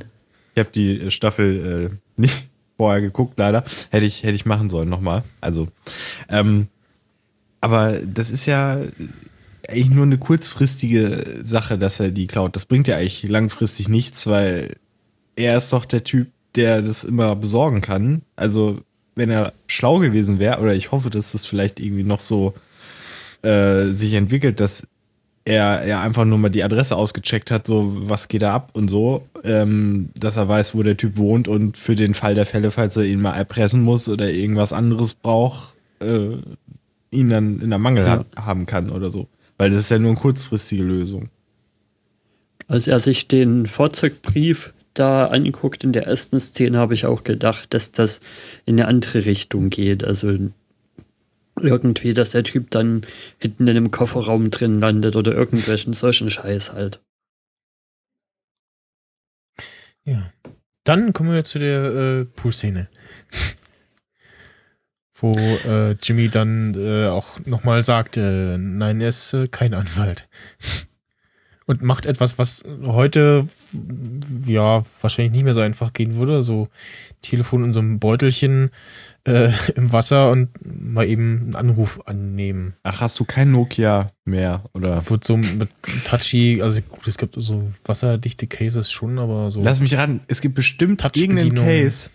[0.54, 2.49] ich habe die Staffel äh, nicht,
[2.80, 3.62] vorher geguckt, leider.
[3.90, 5.22] Hätte ich, hätte ich machen sollen, nochmal.
[5.42, 5.68] Also,
[6.30, 6.68] ähm,
[7.60, 8.78] aber das ist ja
[9.68, 12.56] eigentlich nur eine kurzfristige Sache, dass er die klaut.
[12.56, 14.76] Das bringt ja eigentlich langfristig nichts, weil
[15.36, 18.22] er ist doch der Typ, der das immer besorgen kann.
[18.34, 18.80] Also,
[19.14, 22.54] wenn er schlau gewesen wäre, oder ich hoffe, dass das vielleicht irgendwie noch so
[23.42, 24.88] äh, sich entwickelt, dass
[25.50, 28.88] er, er einfach nur mal die Adresse ausgecheckt hat, so was geht da ab und
[28.88, 32.70] so, ähm, dass er weiß, wo der Typ wohnt und für den Fall der Fälle,
[32.70, 36.36] falls er ihn mal erpressen muss oder irgendwas anderes braucht, äh,
[37.10, 38.24] ihn dann in der Mangel ja.
[38.36, 39.26] haben kann oder so.
[39.58, 41.28] Weil das ist ja nur eine kurzfristige Lösung.
[42.68, 47.74] Als er sich den Fahrzeugbrief da anguckt in der ersten Szene, habe ich auch gedacht,
[47.74, 48.20] dass das
[48.66, 50.04] in eine andere Richtung geht.
[50.04, 50.38] Also
[51.62, 53.06] irgendwie, dass der Typ dann
[53.38, 57.00] hinten in einem Kofferraum drin landet oder irgendwelchen solchen Scheiß halt.
[60.04, 60.32] Ja.
[60.84, 62.88] Dann kommen wir zu der äh, Pool-Szene.
[65.14, 70.26] Wo äh, Jimmy dann äh, auch nochmal sagt, äh, nein, er ist äh, kein Anwalt.
[71.70, 73.46] und macht etwas, was heute
[74.44, 76.42] ja wahrscheinlich nicht mehr so einfach gehen würde.
[76.42, 76.68] So
[77.20, 78.70] Telefon in so einem Beutelchen
[79.24, 82.74] äh, im Wasser und mal eben einen Anruf annehmen.
[82.82, 84.64] Ach, hast du kein Nokia mehr?
[84.72, 85.08] Oder?
[85.08, 85.68] Wird so mit
[86.04, 89.62] Touchy, also gut, es gibt so wasserdichte Cases schon, aber so.
[89.62, 92.10] Lass mich ran, es gibt bestimmt irgendeinen Case.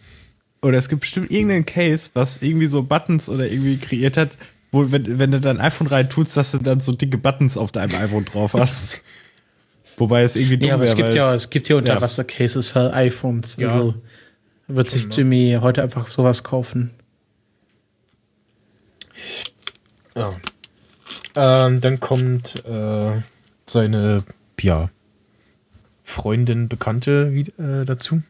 [0.61, 4.37] Oder es gibt bestimmt irgendeinen Case, was irgendwie so Buttons oder irgendwie kreiert hat,
[4.71, 7.71] wo, wenn, wenn du dein iPhone rein tust, dass du dann so dicke Buttons auf
[7.71, 9.01] deinem iPhone drauf hast.
[9.97, 12.93] Wobei es irgendwie dumm ja, aber wäre, es gibt ja, es gibt ja Unterwasser-Cases für
[12.93, 13.55] iPhones.
[13.57, 13.67] Ja.
[13.67, 13.93] Also
[14.67, 15.15] wird sich genau.
[15.15, 16.91] Jimmy heute einfach sowas kaufen.
[20.15, 20.31] Ja.
[21.35, 23.21] Ähm, dann kommt äh,
[23.65, 24.23] seine,
[24.61, 24.89] ja,
[26.03, 28.21] Freundin, Bekannte äh, dazu.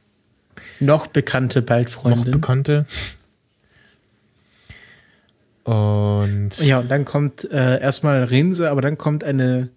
[0.80, 2.26] Noch bekannte, bald Freundin.
[2.26, 2.86] Noch bekannte.
[5.63, 6.60] Und.
[6.60, 9.69] Ja, und dann kommt äh, erstmal Rinse, aber dann kommt eine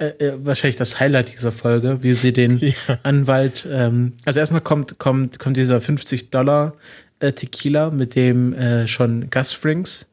[0.00, 2.74] äh, äh, wahrscheinlich das Highlight dieser Folge, wie sie den ja.
[3.02, 6.72] Anwalt, ähm, also erstmal kommt, kommt, kommt dieser 50 Dollar
[7.18, 10.08] äh, Tequila, mit dem äh, schon Gus Frings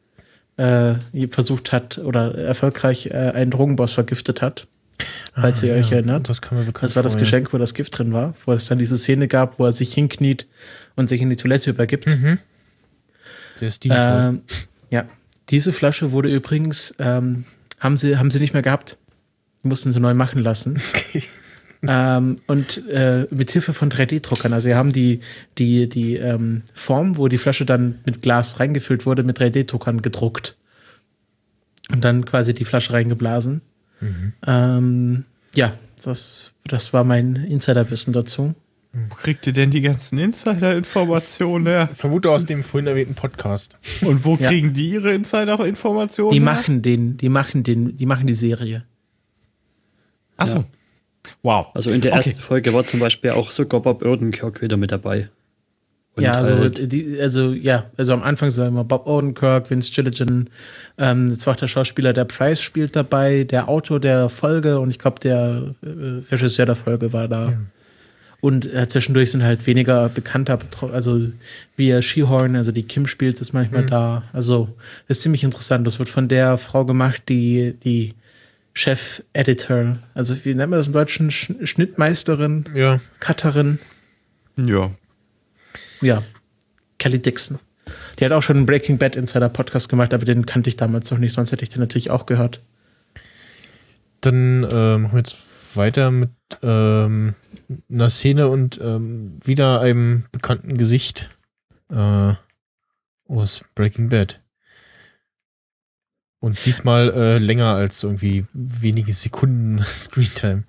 [0.57, 0.95] äh,
[1.29, 4.67] versucht hat oder erfolgreich einen Drogenboss vergiftet hat.
[5.35, 6.27] Falls ah, ihr ja, euch erinnert.
[6.27, 7.17] Das, das war das.
[7.17, 9.93] Geschenk, wo das Gift drin war, wo es dann diese Szene gab, wo er sich
[9.93, 10.47] hinkniet
[10.97, 12.07] und sich in die Toilette übergibt.
[12.07, 12.39] Mhm.
[13.53, 13.99] Sehr stilvoll.
[13.99, 14.41] Ähm,
[14.89, 15.05] ja,
[15.49, 17.45] diese Flasche wurde übrigens, ähm,
[17.79, 18.97] haben, sie, haben sie nicht mehr gehabt
[19.67, 20.79] mussten sie neu machen lassen.
[20.93, 21.23] Okay.
[21.87, 24.53] ähm, und äh, mit Hilfe von 3D-Druckern.
[24.53, 25.19] Also sie haben die,
[25.57, 30.57] die, die ähm, Form, wo die Flasche dann mit Glas reingefüllt wurde, mit 3D-Druckern gedruckt.
[31.91, 33.61] Und dann quasi die Flasche reingeblasen.
[34.01, 34.33] Mhm.
[34.45, 35.25] Ähm,
[35.55, 38.55] ja, das, das war mein Insiderwissen dazu.
[39.09, 41.89] Wo kriegt ihr denn die ganzen Insider-Informationen her?
[41.93, 43.77] Vermute aus dem vorhin erwähnten Podcast.
[44.01, 44.73] Und wo kriegen ja.
[44.73, 46.31] die ihre Insider-Informationen?
[46.31, 48.85] Die machen den, die machen den, die machen die Serie.
[50.37, 50.57] Achso.
[50.57, 50.65] Ja.
[51.43, 51.67] Wow.
[51.73, 52.29] Also in der okay.
[52.29, 55.29] ersten Folge war zum Beispiel auch sogar Bob Odenkirk wieder mit dabei.
[56.15, 59.91] Und ja, also, halt die, also ja, also am Anfang war immer Bob Odenkirk, Vince
[59.91, 60.49] Gilligan,
[60.97, 64.89] ähm, jetzt war auch der Schauspieler der Price spielt dabei, der Autor der Folge und
[64.89, 67.51] ich glaube der äh, Regisseur der Folge war da.
[67.51, 67.57] Ja.
[68.39, 70.57] Und äh, zwischendurch sind halt weniger bekannter,
[70.91, 71.21] also
[71.75, 73.87] wie Shehorn, also die Kim spielt, ist manchmal mhm.
[73.87, 74.23] da.
[74.33, 74.69] Also
[75.07, 75.85] ist ziemlich interessant.
[75.85, 78.13] Das wird von der Frau gemacht, die die
[78.77, 79.97] Chef-Editor.
[80.13, 81.31] Also wie nennt man das im Deutschen?
[81.31, 82.65] Sch Schnittmeisterin?
[82.75, 82.99] Ja.
[83.19, 83.79] Cutterin?
[84.55, 84.91] Ja.
[86.01, 86.21] Ja.
[86.99, 87.57] Kelly Dixon.
[88.19, 91.09] Die hat auch schon einen Breaking Bad Insider Podcast gemacht, aber den kannte ich damals
[91.09, 92.61] noch nicht, sonst hätte ich den natürlich auch gehört.
[94.21, 96.29] Dann äh, machen wir jetzt weiter mit
[96.61, 97.33] ähm,
[97.89, 101.31] einer Szene und ähm, wieder einem bekannten Gesicht
[101.89, 102.33] äh,
[103.27, 104.39] aus Breaking Bad.
[106.39, 110.63] Und diesmal äh, länger als irgendwie wenige Sekunden Screentime.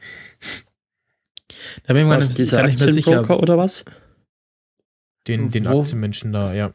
[1.87, 3.43] Da bin ich mir gar nicht mehr sicher.
[3.43, 3.85] oder was?
[5.27, 6.73] Den, den wo, Aktienmenschen da, ja.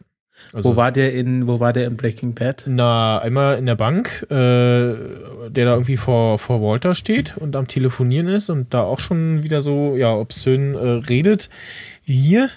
[0.52, 2.64] Also, wo war der in, wo war der in Breaking Bad?
[2.68, 7.68] Na, einmal in der Bank, äh, der da irgendwie vor, vor Walter steht und am
[7.68, 11.50] Telefonieren ist und da auch schon wieder so, ja, obszön äh, redet.
[12.02, 12.50] Hier.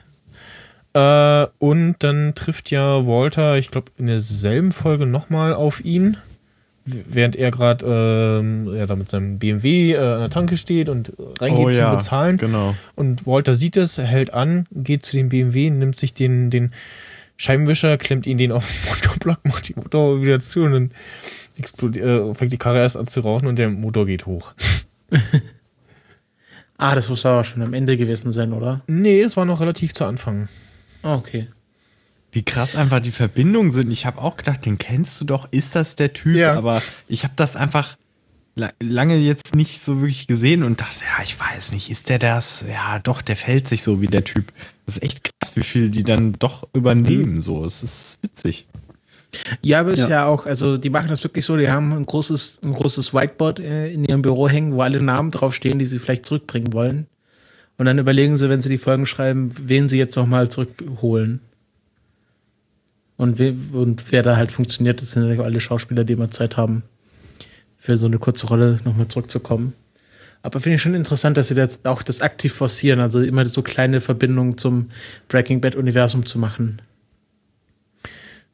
[0.97, 6.17] Äh, und dann trifft ja Walter, ich glaube, in derselben Folge nochmal auf ihn
[6.87, 11.13] während er gerade ähm, ja, da mit seinem BMW äh, an der Tanke steht und
[11.41, 12.37] reingeht oh, zum ja, Bezahlen.
[12.37, 12.75] Genau.
[12.95, 16.73] Und Walter sieht es, hält an, geht zu dem BMW, nimmt sich den, den
[17.37, 20.91] Scheibenwischer, klemmt ihn den auf den Motorblock, macht die Motor wieder zu und dann
[21.59, 24.55] explodiert, äh, fängt die Karre erst an zu rauchen und der Motor geht hoch.
[26.79, 28.83] ah, das muss aber schon am Ende gewesen sein, oder?
[28.87, 30.49] Nee, es war noch relativ zu Anfang.
[31.07, 31.49] Ah, okay
[32.37, 33.91] wie krass einfach die Verbindungen sind.
[33.91, 36.37] Ich habe auch gedacht, den kennst du doch, ist das der Typ?
[36.37, 36.53] Ja.
[36.53, 37.97] Aber ich habe das einfach
[38.79, 42.67] lange jetzt nicht so wirklich gesehen und dachte, ja, ich weiß nicht, ist der das?
[42.71, 44.53] Ja, doch, der fällt sich so wie der Typ.
[44.85, 47.41] Das ist echt krass, wie viel die dann doch übernehmen.
[47.41, 48.67] So, es ist witzig.
[49.63, 50.09] Ja, aber ist ja.
[50.09, 50.27] ja.
[50.27, 53.93] auch, also die machen das wirklich so, die haben ein großes, ein großes Whiteboard äh,
[53.93, 57.07] in ihrem Büro hängen, wo alle Namen draufstehen, die sie vielleicht zurückbringen wollen.
[57.79, 61.41] Und dann überlegen sie, wenn sie die Folgen schreiben, wen sie jetzt nochmal zurückholen.
[63.17, 66.57] Und, we und wer da halt funktioniert, das sind ja alle Schauspieler, die immer Zeit
[66.57, 66.83] haben,
[67.77, 69.75] für so eine kurze Rolle nochmal zurückzukommen.
[70.43, 73.63] Aber finde ich schon interessant, dass sie jetzt auch das aktiv forcieren, also immer so
[73.63, 74.91] kleine Verbindungen zum
[75.29, 76.81] Breaking Bad-Universum zu machen.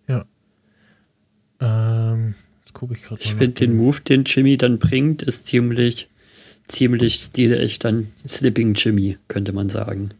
[0.08, 0.24] Ja.
[1.60, 2.34] Ähm,
[2.64, 3.24] jetzt gucke ich gerade mal.
[3.24, 6.08] Ich finde den Move, den Jimmy dann bringt, ist ziemlich,
[6.68, 10.10] ziemlich stilecht dann Slipping Jimmy, könnte man sagen.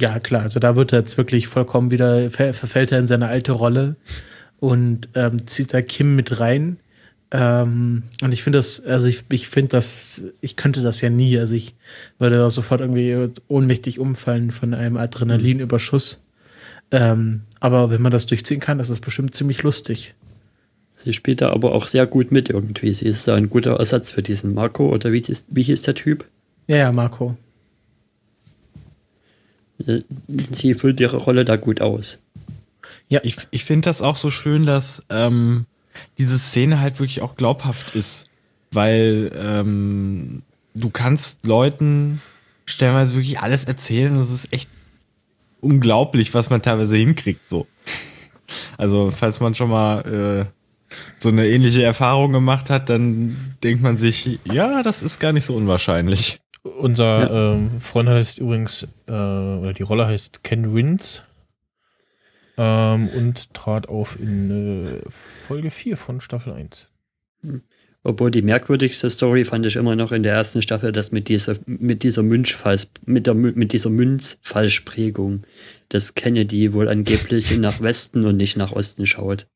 [0.00, 0.42] Ja, klar.
[0.42, 3.96] Also da wird er jetzt wirklich vollkommen wieder, ver verfällt er in seine alte Rolle
[4.58, 6.78] und ähm, zieht da Kim mit rein,
[7.32, 11.38] Ähm, und ich finde das, also ich, ich finde das, ich könnte das ja nie.
[11.38, 11.74] Also ich
[12.18, 16.24] würde da sofort irgendwie ohnmächtig umfallen von einem Adrenalinüberschuss.
[16.92, 20.14] Ähm, aber wenn man das durchziehen kann, ist das bestimmt ziemlich lustig.
[21.06, 22.92] Sie spielt da aber auch sehr gut mit irgendwie.
[22.92, 25.94] Sie ist da ein guter Ersatz für diesen Marco oder wie, ist, wie hieß der
[25.94, 26.28] Typ?
[26.66, 27.36] Ja, ja, Marco.
[30.50, 32.20] Sie füllt ihre Rolle da gut aus.
[33.06, 33.20] Ja.
[33.22, 35.66] Ich, ich finde das auch so schön, dass ähm,
[36.18, 38.28] diese Szene halt wirklich auch glaubhaft ist.
[38.72, 40.42] Weil ähm,
[40.74, 42.20] du kannst Leuten
[42.64, 44.16] stellenweise wirklich alles erzählen.
[44.16, 44.68] Das ist echt
[45.60, 47.48] unglaublich, was man teilweise hinkriegt.
[47.48, 47.68] So.
[48.76, 50.00] Also, falls man schon mal
[50.50, 50.55] äh,
[51.18, 55.44] so eine ähnliche Erfahrung gemacht hat, dann denkt man sich, ja, das ist gar nicht
[55.44, 56.38] so unwahrscheinlich.
[56.62, 57.52] Unser ja.
[57.54, 61.22] ähm, Freund heißt übrigens, äh, oder die Rolle heißt Ken Wins
[62.58, 66.90] ähm, und trat auf in äh, Folge 4 von Staffel 1.
[67.42, 67.62] Hm.
[68.02, 71.56] Obwohl die merkwürdigste Story fand ich immer noch in der ersten Staffel, dass mit dieser,
[71.66, 75.42] mit dieser Münzfalls, mit, der, mit dieser Münzfalschprägung,
[75.88, 79.48] dass Kennedy wohl angeblich nach Westen und nicht nach Osten schaut.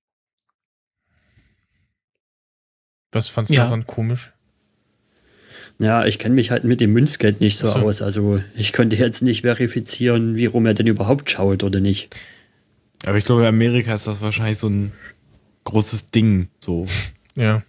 [3.12, 3.64] Was fandst du ja.
[3.64, 4.32] daran komisch?
[5.78, 8.02] Ja, ich kenne mich halt mit dem Münzgeld nicht so, so, aus.
[8.02, 12.14] Also ich konnte jetzt nicht verifizieren, wie rum er denn überhaupt schaut oder nicht.
[13.06, 14.92] Aber ich glaube, in Amerika ist das wahrscheinlich so ein
[15.64, 16.48] großes Ding.
[16.60, 16.86] So.
[17.34, 17.62] Ja.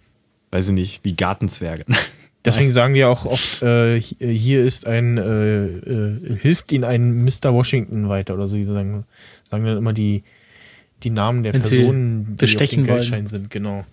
[0.50, 1.84] Weiß ich nicht, wie Gartenzwerge.
[2.44, 7.54] Deswegen sagen die auch oft, äh, hier ist ein, äh, äh, hilft ihnen ein Mr.
[7.54, 8.56] Washington weiter oder so.
[8.56, 9.04] Die sagen,
[9.48, 10.24] sagen dann immer die,
[11.04, 13.86] die Namen der Wenn Personen, die auf dem Geldschein sind, genau.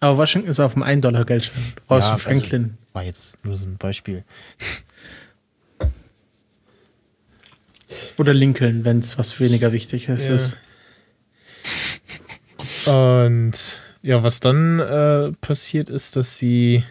[0.00, 1.62] Aber Washington ist auf dem 1-Dollar-Geldschein.
[1.86, 2.62] Brauchst ja, also Franklin.
[2.62, 4.24] Also war jetzt nur so ein Beispiel.
[8.16, 10.28] Oder Lincoln, wenn es was weniger wichtig ist.
[10.28, 10.34] Ja.
[10.34, 10.56] ist.
[12.86, 16.84] Und ja, was dann äh, passiert ist, dass sie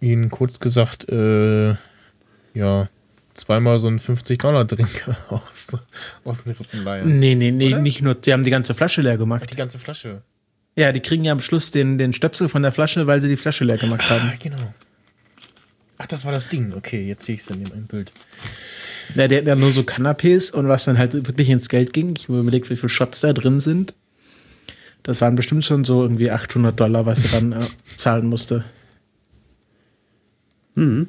[0.00, 1.74] ihn kurz gesagt, äh,
[2.54, 2.88] ja,
[3.34, 5.68] zweimal so einen 50-Dollar-Drink aus,
[6.24, 7.18] aus den Rippen leihen.
[7.18, 7.78] Nee, nee, nee, Oder?
[7.78, 9.42] nicht nur, die haben die ganze Flasche leer gemacht.
[9.44, 10.22] Ach, die ganze Flasche.
[10.76, 13.36] Ja, die kriegen ja am Schluss den, den Stöpsel von der Flasche, weil sie die
[13.36, 14.32] Flasche leer gemacht ah, haben.
[14.38, 14.74] genau.
[15.98, 16.74] Ach, das war das Ding.
[16.74, 18.12] Okay, jetzt sehe ich es in dem Bild.
[19.14, 22.14] Ja, der hat ja nur so Canapés und was dann halt wirklich ins Geld ging.
[22.16, 23.94] Ich habe mir überlegt, wie viele Shots da drin sind.
[25.02, 27.64] Das waren bestimmt schon so irgendwie 800 Dollar, was er dann äh,
[27.96, 28.64] zahlen musste.
[30.74, 31.08] Mhm.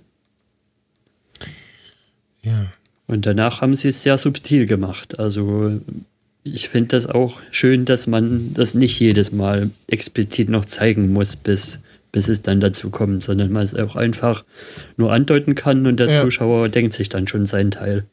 [2.41, 2.71] Ja.
[3.07, 5.19] Und danach haben sie es sehr subtil gemacht.
[5.19, 5.81] Also
[6.53, 11.35] ich finde das auch schön, dass man das nicht jedes Mal explizit noch zeigen muss,
[11.35, 11.79] bis,
[12.11, 14.45] bis es dann dazu kommt, sondern man es auch einfach
[14.97, 16.21] nur andeuten kann und der ja.
[16.23, 18.05] Zuschauer denkt sich dann schon seinen Teil.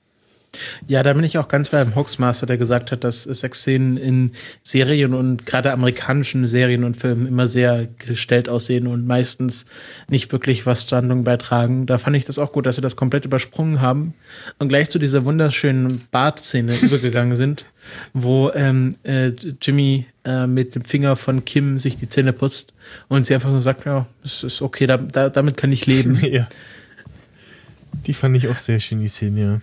[0.86, 4.32] Ja, da bin ich auch ganz beim Hoaxmaster, der gesagt hat, dass Sexszenen in
[4.62, 9.66] Serien und gerade amerikanischen Serien und Filmen immer sehr gestellt aussehen und meistens
[10.08, 11.86] nicht wirklich was zur Handlung beitragen.
[11.86, 14.14] Da fand ich das auch gut, dass sie das komplett übersprungen haben
[14.58, 17.64] und gleich zu dieser wunderschönen Bartszene übergegangen sind,
[18.12, 22.72] wo ähm, äh, Jimmy äh, mit dem Finger von Kim sich die Zähne putzt
[23.08, 26.18] und sie einfach nur sagt, ja, es ist okay, da, da, damit kann ich leben.
[26.22, 26.48] ja.
[28.06, 29.60] Die fand ich auch sehr schön, die Szene, ja.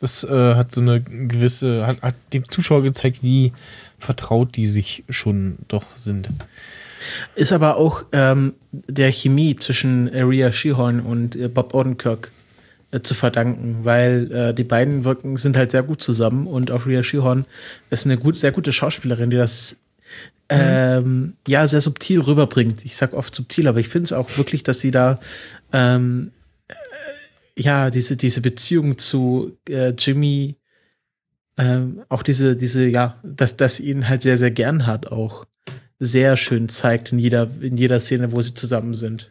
[0.00, 3.52] Das äh, hat so eine gewisse, hat, hat dem Zuschauer gezeigt, wie
[3.98, 6.28] vertraut die sich schon doch sind.
[7.34, 12.32] Ist aber auch ähm, der Chemie zwischen Rhea Shehorn und äh, Bob Odenkirk
[12.90, 16.86] äh, zu verdanken, weil äh, die beiden wirken, sind halt sehr gut zusammen und auch
[16.86, 17.46] Rhea Shehorn
[17.90, 19.76] ist eine gut, sehr gute Schauspielerin, die das
[20.50, 21.34] mhm.
[21.48, 22.84] ja sehr subtil rüberbringt.
[22.84, 25.18] Ich sag oft subtil, aber ich finde es auch wirklich, dass sie da
[25.72, 26.30] ähm,
[27.58, 30.56] ja, diese, diese Beziehung zu äh, Jimmy,
[31.58, 35.46] ähm, auch diese, diese, ja, dass, dass ihn halt sehr, sehr gern hat, auch
[35.98, 39.30] sehr schön zeigt in jeder, in jeder Szene, wo sie zusammen sind.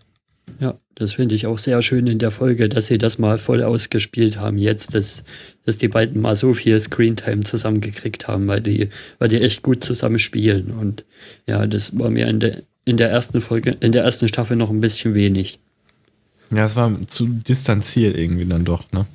[0.59, 3.61] Ja, das finde ich auch sehr schön in der Folge, dass sie das mal voll
[3.61, 5.23] ausgespielt haben jetzt, dass,
[5.65, 9.83] dass die beiden mal so viel Screentime zusammengekriegt haben, weil die, weil die echt gut
[9.83, 10.71] zusammen spielen.
[10.71, 11.03] Und
[11.45, 14.69] ja, das war mir in der, in der ersten Folge, in der ersten Staffel noch
[14.69, 15.59] ein bisschen wenig.
[16.51, 19.05] Ja, es war zu distanziert irgendwie dann doch, ne?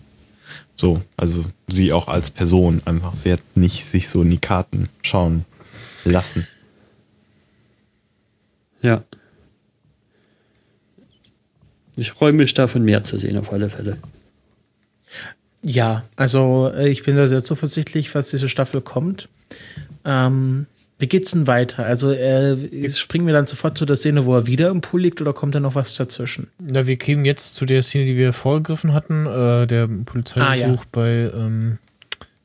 [0.74, 3.16] So, also sie auch als Person einfach.
[3.16, 5.44] Sie hat nicht sich so in die Karten schauen
[6.04, 6.46] lassen.
[8.80, 9.04] Ja.
[11.96, 13.98] Ich freue mich davon mehr zu sehen, auf alle Fälle.
[15.62, 19.28] Ja, also äh, ich bin da sehr zuversichtlich, was diese Staffel kommt.
[20.04, 20.66] Ähm,
[21.00, 21.86] wie geht's denn weiter?
[21.86, 25.20] Also äh, springen wir dann sofort zu der Szene, wo er wieder im Pool liegt
[25.22, 26.48] oder kommt da noch was dazwischen?
[26.58, 30.64] Na, wir kämen jetzt zu der Szene, die wir vorgegriffen hatten, äh, der Polizeibesuch ah,
[30.66, 30.76] ja.
[30.92, 31.78] bei ähm,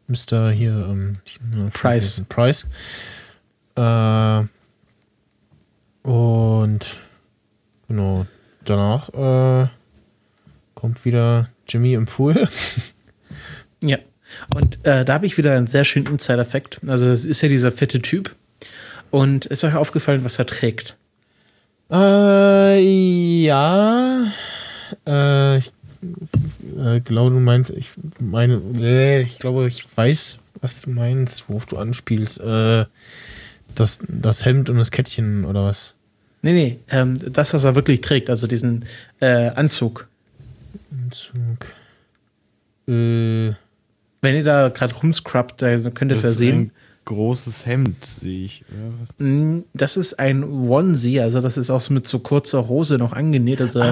[0.07, 0.51] Mr.
[0.51, 1.17] hier ähm,
[1.73, 2.25] Price.
[2.29, 2.69] Price.
[3.75, 4.43] Äh,
[6.03, 6.97] Und
[7.89, 8.25] genau,
[8.63, 9.67] danach äh,
[10.75, 12.47] kommt wieder Jimmy im Pool.
[13.83, 13.97] ja.
[14.55, 16.79] Und äh, da habe ich wieder einen sehr schönen Inside-Effekt.
[16.87, 18.35] Also, das ist ja dieser fette Typ.
[19.15, 20.97] Und ist euch aufgefallen, was er trägt?
[21.89, 22.81] Äh,
[23.45, 24.25] ja.
[25.07, 25.71] Äh, ich
[26.77, 31.65] äh, glaube, du meinst, ich meine, äh, ich glaube, ich weiß, was du meinst, worauf
[31.65, 32.41] du anspielst.
[32.41, 32.87] Äh,
[33.73, 35.95] das, das Hemd und das Kettchen oder was?
[36.41, 38.83] Nee, nee, ähm, das, was er wirklich trägt, also diesen
[39.21, 40.09] äh, Anzug.
[40.91, 41.67] Anzug.
[42.85, 43.55] Äh,
[44.19, 46.71] Wenn ihr da gerade rumscrubbt, dann könnt ihr es ja sehen
[47.05, 48.65] großes Hemd, sehe ich.
[49.19, 53.13] Mm, das ist ein Onesie, also das ist auch so mit so kurzer Hose noch
[53.13, 53.83] angenäht, also ah.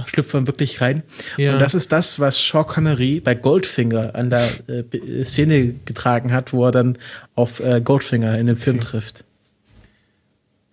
[0.00, 1.02] da schlüpft man wirklich rein.
[1.36, 1.52] Ja.
[1.52, 6.52] Und das ist das, was Sean Connery bei Goldfinger an der äh, Szene getragen hat,
[6.52, 6.98] wo er dann
[7.34, 8.86] auf äh, Goldfinger in dem Film okay.
[8.86, 9.24] trifft.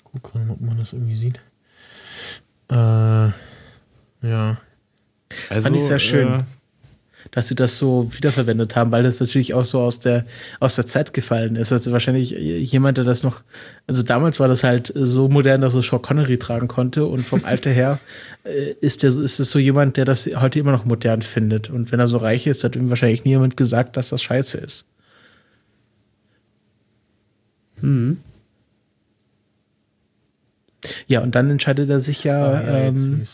[0.06, 1.44] Guck mal, ob man das irgendwie sieht.
[2.72, 4.58] Äh, ja.
[5.50, 6.44] Also, Fand ich sehr schön.
[7.32, 10.26] Dass sie das so wiederverwendet haben, weil das natürlich auch so aus der,
[10.60, 11.72] aus der Zeit gefallen ist.
[11.72, 13.42] Also wahrscheinlich jemand, der das noch,
[13.88, 17.46] also damals war das halt so modern, dass er Sean Connery tragen konnte und vom
[17.46, 18.00] Alter her
[18.44, 21.70] äh, ist, der, ist es so jemand, der das heute immer noch modern findet.
[21.70, 24.88] Und wenn er so reich ist, hat ihm wahrscheinlich niemand gesagt, dass das scheiße ist.
[27.82, 28.18] Hm.
[31.08, 33.26] Ja, und dann entscheidet er sich ja, ah, ja, ähm,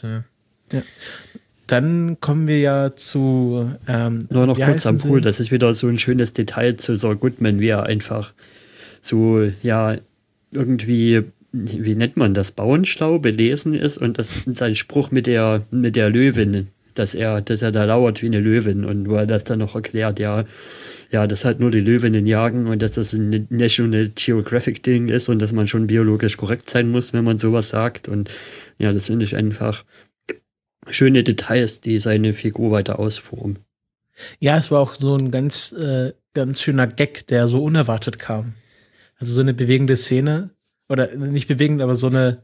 [0.72, 0.82] ja.
[1.68, 3.72] Dann kommen wir ja zu.
[3.88, 7.16] Ähm, Nur noch kurz am Pool, das ist wieder so ein schönes Detail zu Sir
[7.16, 8.34] Goodman, wie er einfach
[9.02, 9.98] so, ja,
[10.52, 15.96] irgendwie, wie nennt man das, bauernschlau belesen ist und das sein Spruch mit der, mit
[15.96, 19.44] der Löwin, dass er, dass er da lauert wie eine Löwin und wo er das
[19.44, 20.46] dann noch erklärt, ja,
[21.12, 25.30] ja, dass halt nur die Löwinnen jagen und dass das ein National Geographic Ding ist
[25.30, 28.30] und dass man schon biologisch korrekt sein muss, wenn man sowas sagt und
[28.80, 29.84] ja, das finde ich einfach
[30.90, 33.60] schöne Details, die seine Figur weiter ausformen.
[34.40, 38.54] Ja, es war auch so ein ganz, äh, ganz schöner Gag, der so unerwartet kam.
[39.18, 40.52] Also so eine bewegende Szene,
[40.90, 42.40] oder nicht bewegend, aber so eine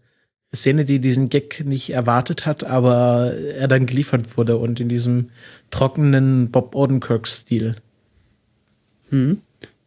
[0.53, 5.29] Szene, die diesen Gag nicht erwartet hat, aber er dann geliefert wurde und in diesem
[5.69, 7.75] trockenen Bob Odenkirk-Stil.
[9.09, 9.41] Hm.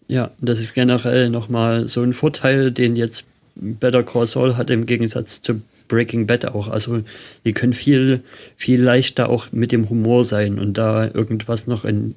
[0.06, 3.24] Ja, das ist generell nochmal so ein Vorteil, den jetzt
[3.56, 6.68] Better Call Saul hat im Gegensatz zu Breaking Bad auch.
[6.68, 7.02] Also
[7.44, 8.22] die können viel,
[8.56, 12.14] viel leichter auch mit dem Humor sein und da irgendwas noch in,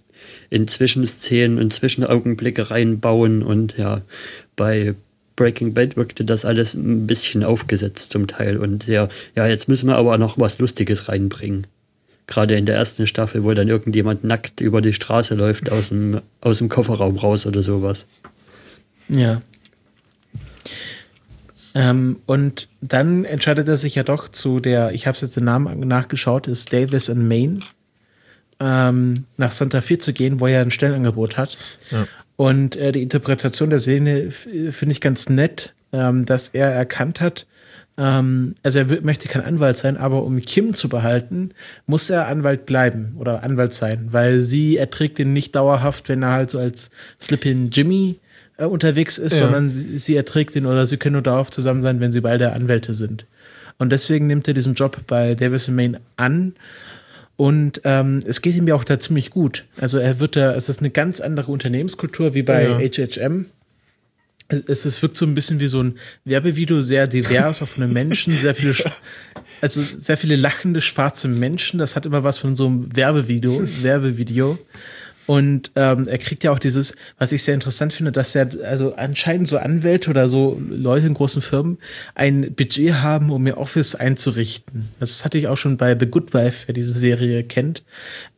[0.49, 3.43] in Zwischenszenen und Zwischenaugenblicke reinbauen.
[3.43, 4.01] Und ja,
[4.55, 4.95] bei
[5.35, 8.57] Breaking Bad wirkte das alles ein bisschen aufgesetzt zum Teil.
[8.57, 11.67] Und ja, ja, jetzt müssen wir aber noch was Lustiges reinbringen.
[12.25, 16.21] Gerade in der ersten Staffel, wo dann irgendjemand nackt über die Straße läuft aus dem,
[16.41, 18.05] aus dem Kofferraum raus oder sowas.
[19.07, 19.41] Ja,
[21.77, 25.87] ähm, und dann entscheidet er sich ja doch zu der, ich habe jetzt den Namen
[25.87, 27.59] nachgeschaut, ist Davis in Maine,
[28.59, 31.55] ähm, nach Santa Fe zu gehen, wo er ein Stellenangebot hat.
[31.91, 32.07] Ja.
[32.35, 37.45] Und äh, die Interpretation der Szene finde ich ganz nett, ähm, dass er erkannt hat,
[37.99, 41.51] ähm, also er möchte kein Anwalt sein, aber um Kim zu behalten,
[41.85, 46.31] muss er Anwalt bleiben oder Anwalt sein, weil sie erträgt ihn nicht dauerhaft, wenn er
[46.31, 46.89] halt so als
[47.21, 48.19] Slip-in Jimmy
[48.65, 49.45] unterwegs ist, ja.
[49.45, 52.53] sondern sie, sie, erträgt ihn oder sie können nur darauf zusammen sein, wenn sie beide
[52.53, 53.25] Anwälte sind.
[53.77, 56.55] Und deswegen nimmt er diesen Job bei Davis Main an.
[57.35, 59.65] Und ähm, es geht ihm ja auch da ziemlich gut.
[59.79, 62.79] Also er wird da, es ist eine ganz andere Unternehmenskultur wie bei ja.
[62.79, 63.45] HHM.
[64.47, 68.33] Es, es wirkt so ein bisschen wie so ein Werbevideo, sehr divers, auf offene Menschen,
[68.33, 68.73] sehr viele,
[69.61, 71.77] also sehr viele lachende schwarze Menschen.
[71.77, 74.57] Das hat immer was von so einem Werbevideo, Werbevideo.
[75.27, 78.95] Und ähm, er kriegt ja auch dieses, was ich sehr interessant finde, dass er, also
[78.95, 81.77] anscheinend so Anwälte oder so Leute in großen Firmen
[82.15, 84.89] ein Budget haben, um ihr Office einzurichten.
[85.01, 87.83] Das hatte ich auch schon bei The Good Wife, wer diese Serie kennt.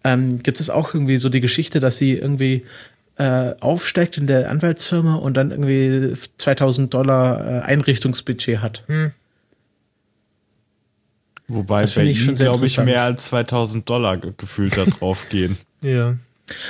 [0.03, 2.65] Ähm, gibt es auch irgendwie so die Geschichte, dass sie irgendwie
[3.17, 8.83] äh, aufsteigt in der Anwaltsfirma und dann irgendwie 2000 Dollar äh, Einrichtungsbudget hat.
[8.87, 9.11] Hm.
[11.47, 15.57] Wobei das bei ihm, glaube ich, mehr als 2000 Dollar gefühlt da drauf gehen.
[15.81, 16.15] ja.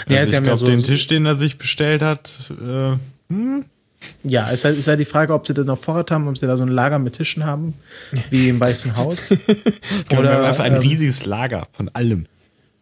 [0.08, 2.94] Ja, also ich glaube, ja so den Tisch, den er sich bestellt hat, äh,
[3.34, 3.66] hm?
[4.24, 6.48] Ja, ist halt, ist halt die Frage, ob sie da noch Vorrat haben, ob sie
[6.48, 7.74] da so ein Lager mit Tischen haben,
[8.30, 9.32] wie im Weißen Haus.
[10.12, 12.26] Oder einfach ein ähm, riesiges Lager von allem.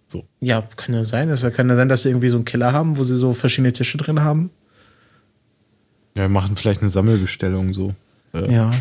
[0.07, 0.25] So.
[0.39, 1.29] Ja, kann ja sein.
[1.29, 3.73] Es kann ja sein, dass sie irgendwie so einen Keller haben, wo sie so verschiedene
[3.73, 4.51] Tische drin haben.
[6.15, 7.93] Ja, wir machen vielleicht eine Sammelbestellung so.
[8.33, 8.53] Äh.
[8.53, 8.71] Ja.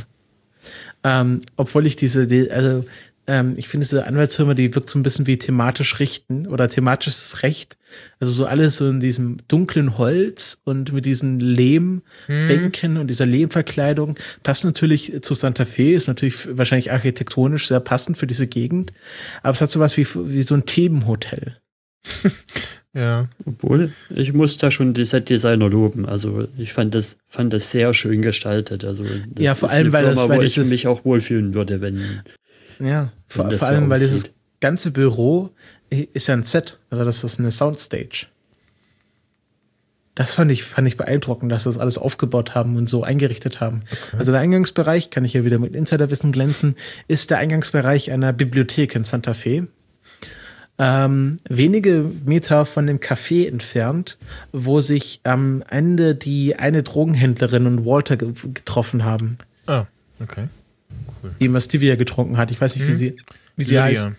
[1.04, 2.84] Ähm, obwohl ich diese, also
[3.27, 7.43] ähm, ich finde diese Anwaltsfirma, die wirkt so ein bisschen wie thematisch richten oder thematisches
[7.43, 7.77] Recht.
[8.20, 13.01] Also so alles so in diesem dunklen Holz und mit diesen Lehmbänken hm.
[13.01, 14.16] und dieser Lehmverkleidung.
[14.43, 18.93] Passt natürlich zu Santa Fe, ist natürlich wahrscheinlich architektonisch sehr passend für diese Gegend.
[19.43, 21.57] Aber es hat so was wie, wie so ein Themenhotel.
[22.97, 23.29] Ja.
[23.45, 26.07] Obwohl, ich muss da schon die Set-Designer loben.
[26.07, 28.87] Also ich fand das, fand das sehr schön gestaltet.
[28.87, 29.05] Also
[29.39, 32.01] ja, vor allem, weil, Firma, das, weil ich mich auch wohlfühlen würde, wenn.
[32.79, 35.51] Ja, vor, vor allem, so weil dieses ganze Büro
[35.91, 36.79] ist ja ein Set.
[36.91, 38.27] Also das ist eine Soundstage.
[40.14, 43.83] Das fand ich, fand ich beeindruckend, dass das alles aufgebaut haben und so eingerichtet haben.
[43.85, 44.16] Okay.
[44.18, 46.74] Also der Eingangsbereich, kann ich hier wieder mit Insiderwissen glänzen,
[47.07, 49.68] ist der Eingangsbereich einer Bibliothek in Santa Fe
[50.79, 54.18] ähm, wenige Meter von dem Café entfernt,
[54.53, 59.39] wo sich am Ende die eine Drogenhändlerin und Walter ge getroffen haben.
[59.66, 59.87] Ah,
[60.20, 60.49] okay.
[61.22, 61.34] Cool.
[61.40, 62.51] Die immer Stevia getrunken hat.
[62.51, 62.90] Ich weiß nicht, mhm.
[62.90, 63.16] wie sie,
[63.57, 64.11] wie sie heißt.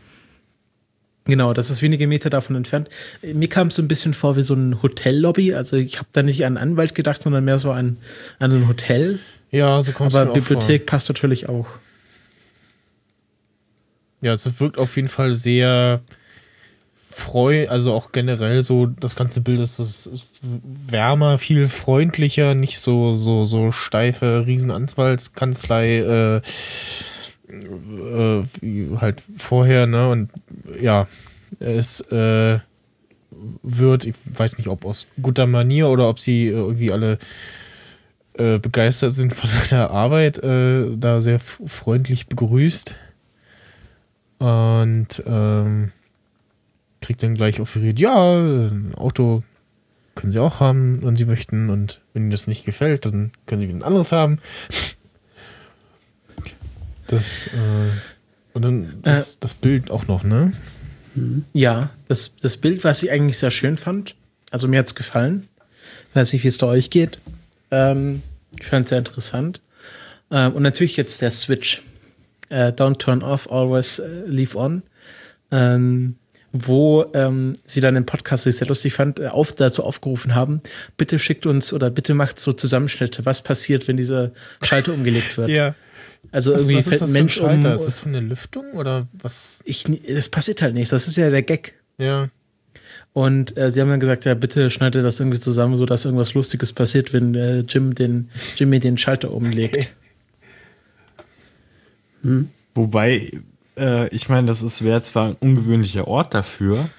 [1.25, 2.89] Genau, das ist wenige Meter davon entfernt.
[3.21, 5.53] Mir kam es so ein bisschen vor wie so ein Hotellobby.
[5.53, 7.97] Also ich habe da nicht an einen Anwalt gedacht, sondern mehr so an,
[8.39, 9.19] an ein Hotel.
[9.51, 11.67] Ja, so kommt es Aber Bibliothek passt natürlich auch.
[14.21, 16.01] Ja, es wirkt auf jeden Fall sehr
[17.17, 20.11] freu, also auch generell so das ganze Bild ist, ist
[20.41, 26.41] wärmer, viel freundlicher, nicht so so so steife Riesenanwaltskanzlei äh,
[27.49, 28.43] äh,
[29.01, 30.09] halt vorher, ne?
[30.09, 30.29] Und
[30.79, 31.07] ja,
[31.59, 32.59] es äh,
[33.63, 37.17] wird, ich weiß nicht, ob aus guter Manier oder ob sie irgendwie alle
[38.33, 42.95] äh, begeistert sind von seiner Arbeit, äh, da sehr freundlich begrüßt.
[44.37, 45.91] Und ähm,
[47.01, 49.43] kriegt dann gleich offeriert, ja, ein Auto
[50.15, 51.69] können sie auch haben, wenn sie möchten.
[51.69, 54.39] Und wenn ihnen das nicht gefällt, dann können sie wieder ein anderes haben.
[57.09, 60.51] Das, äh, und dann das, äh, das, Bild auch noch, ne?
[61.53, 64.17] Ja, das, das Bild, was ich eigentlich sehr schön fand,
[64.51, 65.47] also mir hat es gefallen.
[66.13, 67.19] Weiß nicht, wie es da euch geht.
[67.71, 68.23] Ähm,
[68.59, 69.61] ich fand es sehr interessant.
[70.31, 71.81] Ähm, und natürlich jetzt der Switch.
[72.49, 74.83] Äh, don't turn off, always uh, leave on.
[75.51, 76.15] Ähm,
[76.65, 80.35] wo ähm, sie dann im Podcast, das ich sehr lustig fand, äh, auf, dazu aufgerufen
[80.35, 80.61] haben,
[80.97, 84.31] bitte schickt uns oder bitte macht so Zusammenschnitte, was passiert, wenn dieser
[84.63, 85.49] Schalter umgelegt wird.
[85.49, 85.75] ja.
[86.31, 87.71] Also was, irgendwie was fällt ein Mensch ein um.
[87.71, 89.61] Ist das von der Lüftung oder was?
[89.65, 90.91] Ich, das passiert halt nicht.
[90.91, 91.75] Das ist ja der Gag.
[91.97, 92.29] Ja.
[93.13, 96.33] Und äh, sie haben dann gesagt, ja, bitte schneidet das irgendwie zusammen, so dass irgendwas
[96.33, 99.75] Lustiges passiert, wenn äh, Jim den, Jimmy den Schalter umlegt.
[99.75, 99.87] Okay.
[102.23, 102.49] Hm.
[102.73, 103.31] Wobei,
[103.77, 106.89] äh, ich meine, das ist wäre zwar ein ungewöhnlicher Ort dafür,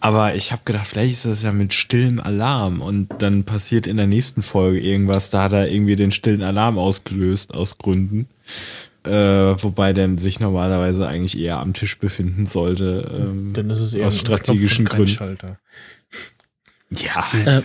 [0.00, 3.96] aber ich habe gedacht, vielleicht ist das ja mit stillem Alarm und dann passiert in
[3.96, 8.26] der nächsten Folge irgendwas, da hat er irgendwie den stillen Alarm ausgelöst aus Gründen.
[9.04, 9.10] Äh,
[9.62, 13.08] wobei der sich normalerweise eigentlich eher am Tisch befinden sollte.
[13.14, 15.56] Ähm, dann ist es eher aus strategischen Gründen.
[16.90, 17.24] Ja.
[17.44, 17.62] Äh,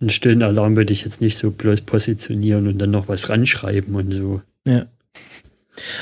[0.00, 3.94] einen stillen Alarm würde ich jetzt nicht so bloß positionieren und dann noch was ranschreiben
[3.94, 4.42] und so.
[4.64, 4.86] Ja.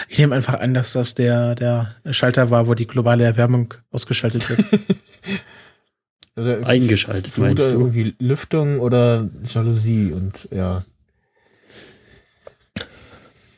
[0.09, 4.49] Ich nehme einfach an, dass das der, der Schalter war, wo die globale Erwärmung ausgeschaltet
[4.49, 4.61] wird.
[6.37, 7.71] also Eingeschaltet, meinst du?
[7.71, 10.85] irgendwie Lüftung oder Jalousie und ja.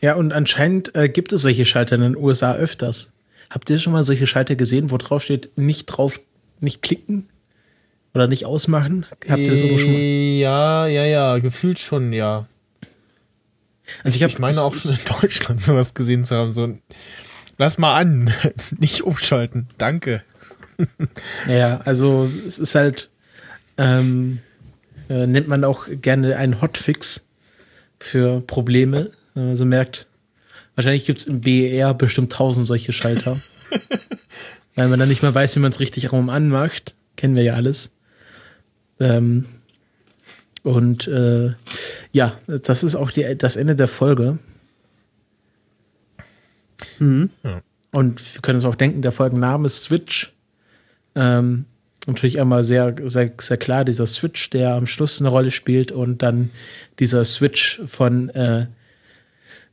[0.00, 3.12] Ja, und anscheinend äh, gibt es solche Schalter in den USA öfters.
[3.50, 6.20] Habt ihr schon mal solche Schalter gesehen, wo drauf steht, nicht drauf,
[6.60, 7.28] nicht klicken?
[8.14, 9.06] Oder nicht ausmachen?
[9.28, 10.00] Habt ihr das irgendwo schon mal?
[10.00, 12.46] Ja, ja, ja, gefühlt schon, ja.
[14.04, 16.52] Also ich, ich meine auch schon in Deutschland sowas gesehen zu haben.
[16.52, 16.78] So,
[17.56, 18.32] lass mal an,
[18.78, 19.66] nicht umschalten.
[19.78, 20.22] Danke.
[21.48, 23.10] Ja, also es ist halt,
[23.76, 24.38] ähm,
[25.08, 27.26] äh, nennt man auch gerne einen Hotfix
[27.98, 29.10] für Probleme.
[29.34, 30.06] Also merkt,
[30.74, 33.40] wahrscheinlich gibt es im BER bestimmt tausend solche Schalter.
[34.74, 36.94] Weil man dann nicht mehr weiß, wie man es richtig rum anmacht.
[37.16, 37.92] Kennen wir ja alles.
[39.00, 39.44] Ähm,
[40.62, 41.52] und äh,
[42.12, 44.38] ja, das ist auch die, das Ende der Folge.
[46.98, 47.30] Mhm.
[47.42, 47.62] Ja.
[47.90, 50.32] Und wir können uns auch denken, der Folgenname ist Switch.
[51.14, 51.64] Ähm,
[52.06, 56.22] natürlich einmal sehr, sehr, sehr klar dieser Switch, der am Schluss eine Rolle spielt und
[56.22, 56.50] dann
[56.98, 58.66] dieser Switch von äh,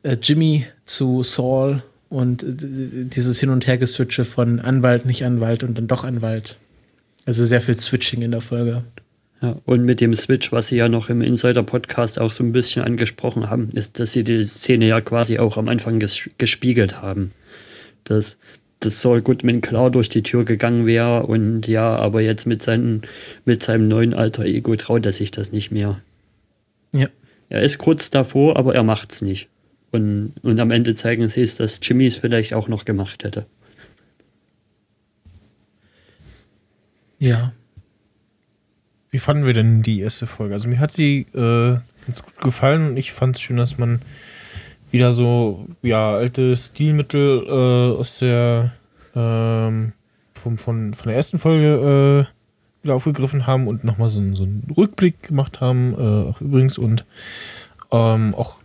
[0.03, 5.77] äh, Jimmy zu Saul und äh, dieses Hin- und Hergeswitche von Anwalt, nicht Anwalt und
[5.77, 6.57] dann doch Anwalt.
[7.25, 8.83] Also sehr viel Switching in der Folge.
[9.45, 12.81] Ja, und mit dem Switch, was Sie ja noch im Insider-Podcast auch so ein bisschen
[12.81, 17.31] angesprochen haben, ist, dass Sie die Szene ja quasi auch am Anfang ges gespiegelt haben.
[18.05, 18.39] Dass,
[18.79, 23.03] dass Saul Goodman klar durch die Tür gegangen wäre und ja, aber jetzt mit, seinen,
[23.45, 26.01] mit seinem neuen alter Ego traut er sich das nicht mehr.
[26.91, 27.07] Ja.
[27.49, 29.49] Er ist kurz davor, aber er macht's nicht.
[29.91, 33.45] Und, und am Ende zeigen sie es, dass Jimmy es vielleicht auch noch gemacht hätte.
[37.19, 37.53] Ja.
[39.16, 40.55] Wie fanden wir denn die erste Folge?
[40.55, 44.01] Also mir hat sie äh, ganz gut gefallen und ich fand es schön, dass man
[44.91, 48.74] wieder so ja alte Stilmittel äh, aus der
[49.16, 49.93] ähm,
[50.34, 54.70] vom, von, von der ersten Folge äh, wieder aufgegriffen haben und nochmal so, so einen
[54.76, 57.05] Rückblick gemacht haben, äh, auch übrigens und
[57.93, 58.63] ähm, auch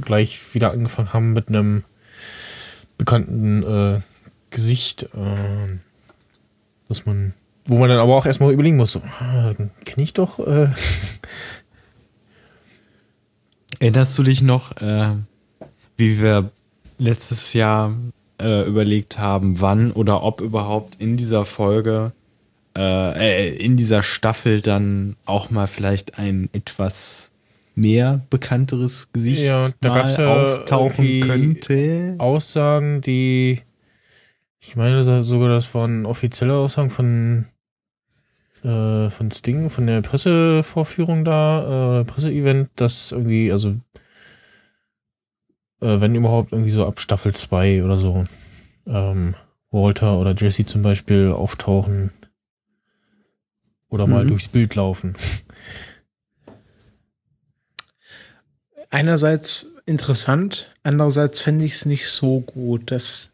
[0.00, 1.82] gleich wieder angefangen haben mit einem
[2.98, 4.00] bekannten äh,
[4.50, 5.78] Gesicht, äh,
[6.86, 7.34] dass man,
[7.68, 9.52] wo man dann aber auch erstmal überlegen muss, so, ah,
[9.84, 10.38] kenne ich doch.
[10.40, 10.68] Äh.
[13.78, 15.14] Erinnerst du dich noch, äh,
[15.96, 16.50] wie wir
[16.96, 17.94] letztes Jahr
[18.40, 22.12] äh, überlegt haben, wann oder ob überhaupt in dieser Folge,
[22.76, 27.32] äh, äh in dieser Staffel dann auch mal vielleicht ein etwas
[27.74, 32.14] mehr bekannteres Gesicht ja, da mal ja auftauchen könnte.
[32.18, 33.60] Aussagen, die
[34.60, 37.46] ich meine sogar, das waren offizielle Aussagen von
[38.64, 43.70] äh, von Sting, von der Pressevorführung da, äh, Presseevent, dass irgendwie, also
[45.80, 48.24] äh, wenn überhaupt irgendwie so ab Staffel 2 oder so,
[48.86, 49.34] ähm,
[49.70, 52.10] Walter oder Jesse zum Beispiel auftauchen
[53.88, 54.12] oder mhm.
[54.12, 55.14] mal durchs Bild laufen.
[58.90, 62.90] Einerseits interessant, andererseits fände ich es nicht so gut.
[62.90, 63.32] Das,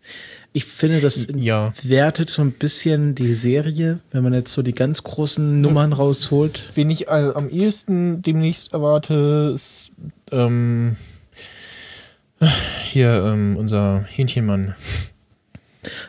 [0.57, 1.73] ich finde, das ja.
[1.83, 6.63] wertet so ein bisschen die Serie, wenn man jetzt so die ganz großen Nummern rausholt.
[6.77, 9.91] Wen ich äh, am ehesten demnächst erwarte, ist
[10.31, 10.95] ähm,
[12.85, 14.77] hier ähm, unser Hähnchenmann.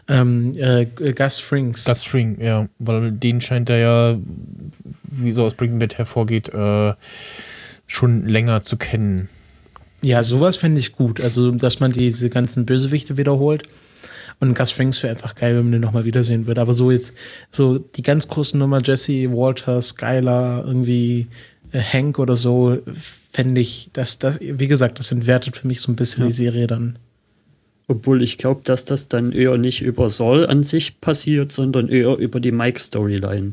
[0.07, 1.85] Ähm, äh, Gus Frings.
[1.85, 4.19] Gus Fring, ja, weil den scheint er ja,
[5.03, 6.93] wie so aus Breaking Bad hervorgeht, äh,
[7.87, 9.27] schon länger zu kennen.
[10.03, 11.19] Ja, sowas fände ich gut.
[11.19, 13.63] Also, dass man diese ganzen Bösewichte wiederholt.
[14.39, 16.61] Und Gus Frings wäre einfach geil, wenn man den nochmal wiedersehen würde.
[16.61, 17.13] Aber so jetzt,
[17.51, 21.27] so die ganz großen Nummer, Jesse, Walter, Skylar, irgendwie
[21.71, 22.77] äh, Hank oder so,
[23.31, 26.27] fände ich, dass das, wie gesagt, das entwertet für mich so ein bisschen ja.
[26.27, 26.97] die Serie dann.
[27.87, 32.17] Obwohl ich glaube, dass das dann eher nicht über Saul an sich passiert, sondern eher
[32.17, 33.51] über die Mike-Storyline.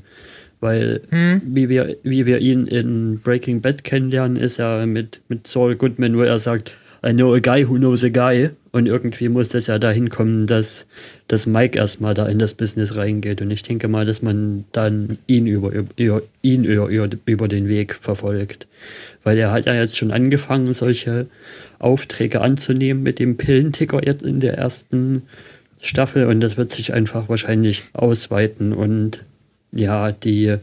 [0.60, 1.42] Weil, hm.
[1.44, 6.16] wie, wir, wie wir ihn in Breaking Bad kennenlernen, ist er mit, mit Saul Goodman,
[6.16, 6.72] wo er sagt,
[7.04, 8.50] I know a guy who knows a guy.
[8.72, 10.86] Und irgendwie muss das ja dahin kommen, dass,
[11.28, 13.42] dass Mike erstmal da in das Business reingeht.
[13.42, 16.88] Und ich denke mal, dass man dann ihn über, über ihn über,
[17.26, 18.66] über den Weg verfolgt.
[19.24, 21.26] Weil er hat ja jetzt schon angefangen, solche
[21.78, 25.22] Aufträge anzunehmen mit dem Pillenticker jetzt in der ersten
[25.78, 26.24] Staffel.
[26.24, 28.72] Und das wird sich einfach wahrscheinlich ausweiten.
[28.72, 29.22] Und
[29.72, 30.56] ja, die,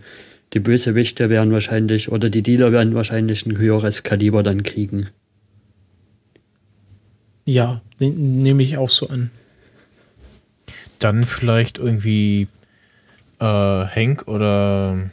[0.53, 5.10] die Bösewichte werden wahrscheinlich, oder die Dealer werden wahrscheinlich ein höheres Kaliber dann kriegen.
[7.46, 9.32] Ja, nehme ich auch so an.
[11.00, 12.48] Dann vielleicht irgendwie
[13.40, 15.10] äh, Hank oder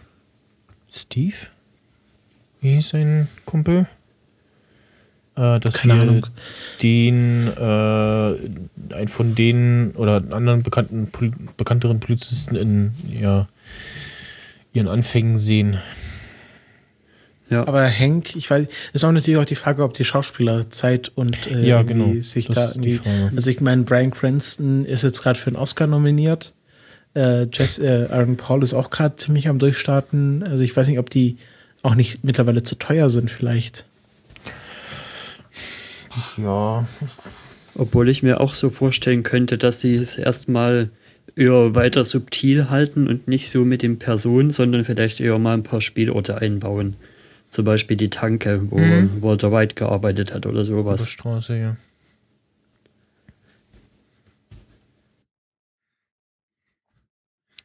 [0.91, 1.37] Steve?
[2.61, 3.87] Wie hieß sein Kumpel?
[5.37, 6.27] Äh, dass Keine wir Ahnung.
[6.83, 11.11] den, äh, einen von denen oder anderen bekannten,
[11.57, 13.47] bekannteren Polizisten in ja,
[14.73, 15.79] ihren Anfängen sehen.
[17.49, 17.67] Ja.
[17.67, 21.51] Aber Hank, ich weiß, ist auch natürlich auch die Frage, ob die Schauspieler Zeit und
[21.51, 22.13] äh, ja, genau.
[22.21, 23.01] sich das da irgendwie.
[23.35, 26.55] Also ich meine, Brian Cranston ist jetzt gerade für einen Oscar nominiert.
[27.15, 30.43] Äh, Jess, äh, Aaron Paul ist auch gerade ziemlich am Durchstarten.
[30.43, 31.37] Also ich weiß nicht, ob die
[31.83, 33.85] auch nicht mittlerweile zu teuer sind, vielleicht.
[36.37, 36.87] Ja.
[37.75, 40.91] Obwohl ich mir auch so vorstellen könnte, dass sie es erstmal
[41.37, 45.63] eher weiter subtil halten und nicht so mit den Personen, sondern vielleicht eher mal ein
[45.63, 46.97] paar Spielorte einbauen.
[47.57, 49.23] Zum Beispiel die Tanke, wo mhm.
[49.23, 51.01] Walter White gearbeitet hat oder sowas.
[51.01, 51.77] Auf der Straße, ja.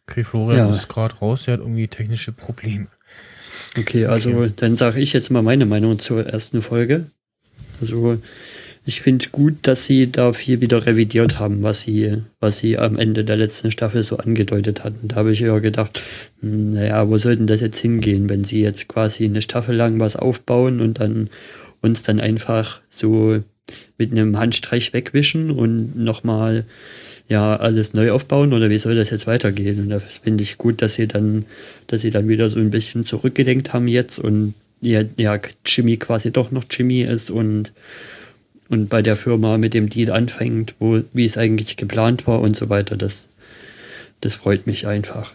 [0.07, 0.69] Okay, Florian ja.
[0.69, 2.87] ist gerade raus, der hat irgendwie technische Probleme.
[3.77, 4.53] Okay, also okay.
[4.55, 7.07] dann sage ich jetzt mal meine Meinung zur ersten Folge.
[7.81, 8.17] Also
[8.84, 12.97] ich finde gut, dass sie da viel wieder revidiert haben, was sie, was sie am
[12.97, 15.07] Ende der letzten Staffel so angedeutet hatten.
[15.07, 16.01] Da habe ich ja gedacht,
[16.41, 20.15] hm, naja, wo sollten das jetzt hingehen, wenn sie jetzt quasi eine Staffel lang was
[20.15, 21.29] aufbauen und dann
[21.82, 23.39] uns dann einfach so
[23.97, 26.65] mit einem Handstreich wegwischen und nochmal
[27.29, 29.79] ja alles neu aufbauen oder wie soll das jetzt weitergehen?
[29.79, 31.45] Und da finde ich gut, dass sie dann,
[31.86, 36.32] dass sie dann wieder so ein bisschen zurückgedenkt haben jetzt und ja, ja Jimmy quasi
[36.32, 37.71] doch noch Jimmy ist und
[38.72, 42.55] und bei der Firma mit dem Deal anfängt, wo, wie es eigentlich geplant war und
[42.55, 42.95] so weiter.
[42.95, 43.28] Das,
[44.22, 45.34] das freut mich einfach.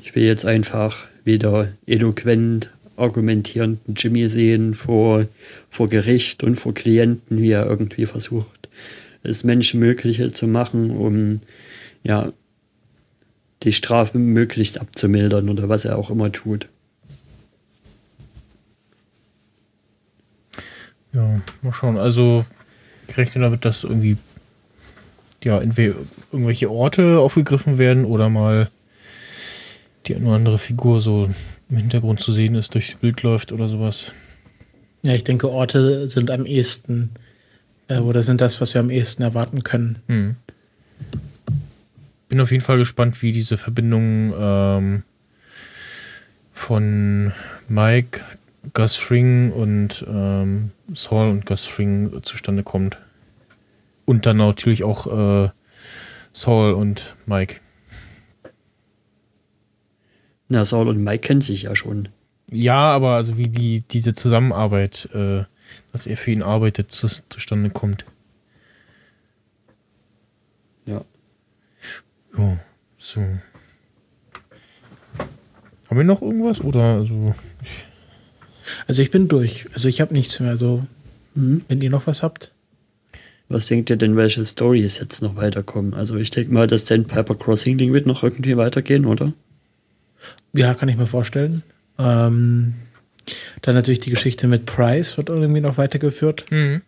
[0.00, 5.26] Ich will jetzt einfach wieder eloquent argumentierenden Jimmy sehen vor,
[5.70, 8.68] vor Gericht und vor Klienten, wie er irgendwie versucht,
[9.24, 11.40] das Menschenmögliche zu machen, um
[12.04, 12.32] ja
[13.64, 16.68] die Strafe möglichst abzumildern oder was er auch immer tut.
[21.12, 21.96] Ja, mal schauen.
[21.96, 22.44] Also,
[23.08, 24.16] ich rechne damit, dass irgendwie,
[25.42, 25.94] ja, entweder
[26.32, 28.70] irgendwelche Orte aufgegriffen werden oder mal
[30.06, 31.28] die eine oder andere Figur so
[31.68, 34.12] im Hintergrund zu sehen ist, durchs Bild läuft oder sowas.
[35.02, 37.10] Ja, ich denke, Orte sind am ehesten,
[37.88, 39.98] äh, oder sind das, was wir am ehesten erwarten können.
[40.06, 40.36] Hm.
[42.28, 45.02] Bin auf jeden Fall gespannt, wie diese Verbindung ähm,
[46.52, 47.32] von
[47.68, 48.20] Mike,
[48.74, 52.98] Gus Fring und ähm, Saul und Gus Fring zustande kommt.
[54.04, 55.50] Und dann natürlich auch äh,
[56.32, 57.60] Saul und Mike.
[60.48, 62.08] Na, Saul und Mike kennen sich ja schon.
[62.50, 65.44] Ja, aber also wie die, diese Zusammenarbeit, äh,
[65.92, 68.04] dass er für ihn arbeitet, zu, zustande kommt.
[70.86, 71.04] Ja.
[72.36, 72.58] Ja,
[72.96, 73.20] so.
[75.88, 76.60] Haben wir noch irgendwas?
[76.60, 77.34] Oder also.
[78.86, 79.66] Also ich bin durch.
[79.72, 80.50] Also ich habe nichts mehr.
[80.50, 80.86] Also,
[81.34, 81.62] mhm.
[81.68, 82.52] wenn ihr noch was habt.
[83.48, 85.94] Was denkt ihr denn, welche Stories jetzt noch weiterkommen?
[85.94, 89.32] Also ich denke mal, das Sandpiper Crossing Ding wird noch irgendwie weitergehen, oder?
[90.52, 91.64] Ja, kann ich mir vorstellen.
[91.98, 92.74] Ähm,
[93.62, 96.46] dann natürlich die Geschichte mit Price wird irgendwie noch weitergeführt.
[96.50, 96.82] Mhm.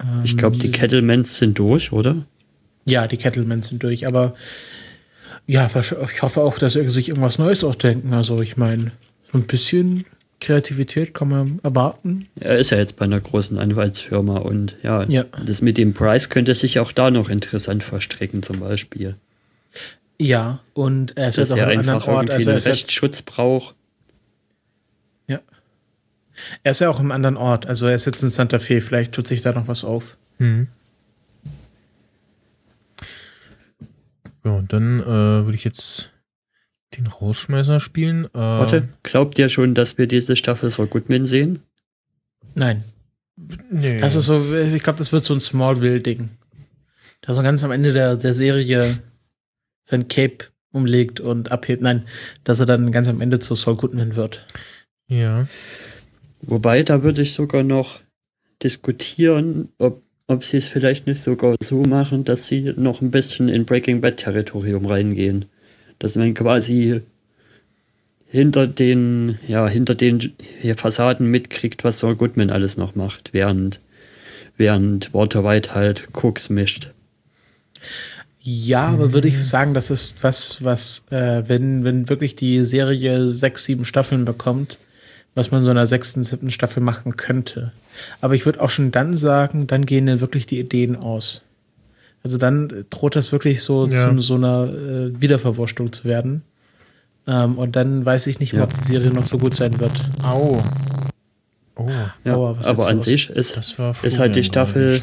[0.00, 2.24] Ähm, ich glaube, die Kettlemans sind durch, oder?
[2.86, 4.34] Ja, die Kettlemans sind durch, aber
[5.46, 8.12] ja, ich hoffe auch, dass sie sich irgendwas Neues ausdenken.
[8.14, 8.92] Also ich meine,
[9.32, 10.04] so ein bisschen
[10.40, 12.28] Kreativität kann man erwarten.
[12.38, 16.28] Er ist ja jetzt bei einer großen Anwaltsfirma und ja, ja, das mit dem Price
[16.28, 19.16] könnte sich auch da noch interessant verstricken, zum Beispiel.
[20.18, 22.30] Ja, und er ist jetzt auch an einem anderen Ort.
[22.30, 23.74] Also er Rechtsschutz braucht.
[25.26, 25.40] Ja.
[26.62, 27.66] Er ist ja auch im anderen Ort.
[27.66, 28.80] Also er ist jetzt in Santa Fe.
[28.80, 30.16] Vielleicht tut sich da noch was auf.
[30.38, 30.68] Hm.
[34.44, 36.12] Ja, und dann äh, würde ich jetzt
[36.96, 38.26] den Rausschmeißer spielen.
[38.26, 41.60] Äh, Warte, glaubt ihr schon, dass wir diese Staffel so Goodman sehen?
[42.54, 42.84] Nein.
[43.70, 44.02] Nee.
[44.02, 44.42] Also so,
[44.74, 46.30] ich glaube, das wird so ein Smallville-Ding.
[47.20, 48.98] Da so ganz am Ende der, der Serie
[49.82, 51.82] sein Cape umlegt und abhebt.
[51.82, 52.06] Nein,
[52.44, 54.46] dass er dann ganz am Ende zu Saul Goodman wird.
[55.08, 55.46] Ja.
[56.42, 58.00] Wobei, da würde ich sogar noch
[58.62, 63.48] diskutieren, ob, ob sie es vielleicht nicht sogar so machen, dass sie noch ein bisschen
[63.48, 65.46] in Breaking Bad Territorium reingehen.
[65.98, 67.02] Dass man quasi
[68.28, 70.34] hinter den, ja, hinter den
[70.76, 73.80] Fassaden mitkriegt, was Saul Goodman alles noch macht, während,
[74.56, 76.90] während Walter White halt Koks mischt.
[78.40, 83.28] Ja, aber würde ich sagen, das ist was, was, äh, wenn, wenn wirklich die Serie
[83.28, 84.78] sechs, sieben Staffeln bekommt,
[85.34, 87.72] was man so in einer sechsten, siebten Staffel machen könnte.
[88.20, 91.42] Aber ich würde auch schon dann sagen, dann gehen dann wirklich die Ideen aus.
[92.26, 94.10] Also dann droht das wirklich so ja.
[94.10, 96.42] zu so einer äh, Wiederverwurschtung zu werden.
[97.28, 98.66] Ähm, und dann weiß ich nicht mehr, ja.
[98.66, 99.92] ob die Serie noch so gut sein wird.
[100.24, 100.60] Au.
[101.76, 101.88] Oh,
[102.24, 104.98] ja, Aua, aber an sich ist, ist halt die Staffel,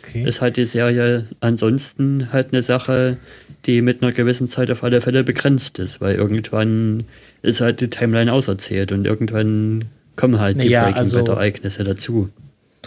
[0.00, 0.24] okay.
[0.24, 3.18] ist halt die Serie ansonsten halt eine Sache,
[3.66, 7.04] die mit einer gewissen Zeit auf alle Fälle begrenzt ist, weil irgendwann
[7.42, 9.84] ist halt die Timeline auserzählt und irgendwann
[10.16, 12.30] kommen halt naja, die Breaking also, Bad Ereignisse dazu.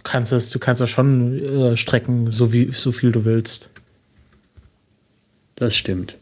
[0.06, 3.72] Du kannst es, du kannst es schon äh, strecken, so wie so viel du willst.
[5.56, 6.16] Das stimmt.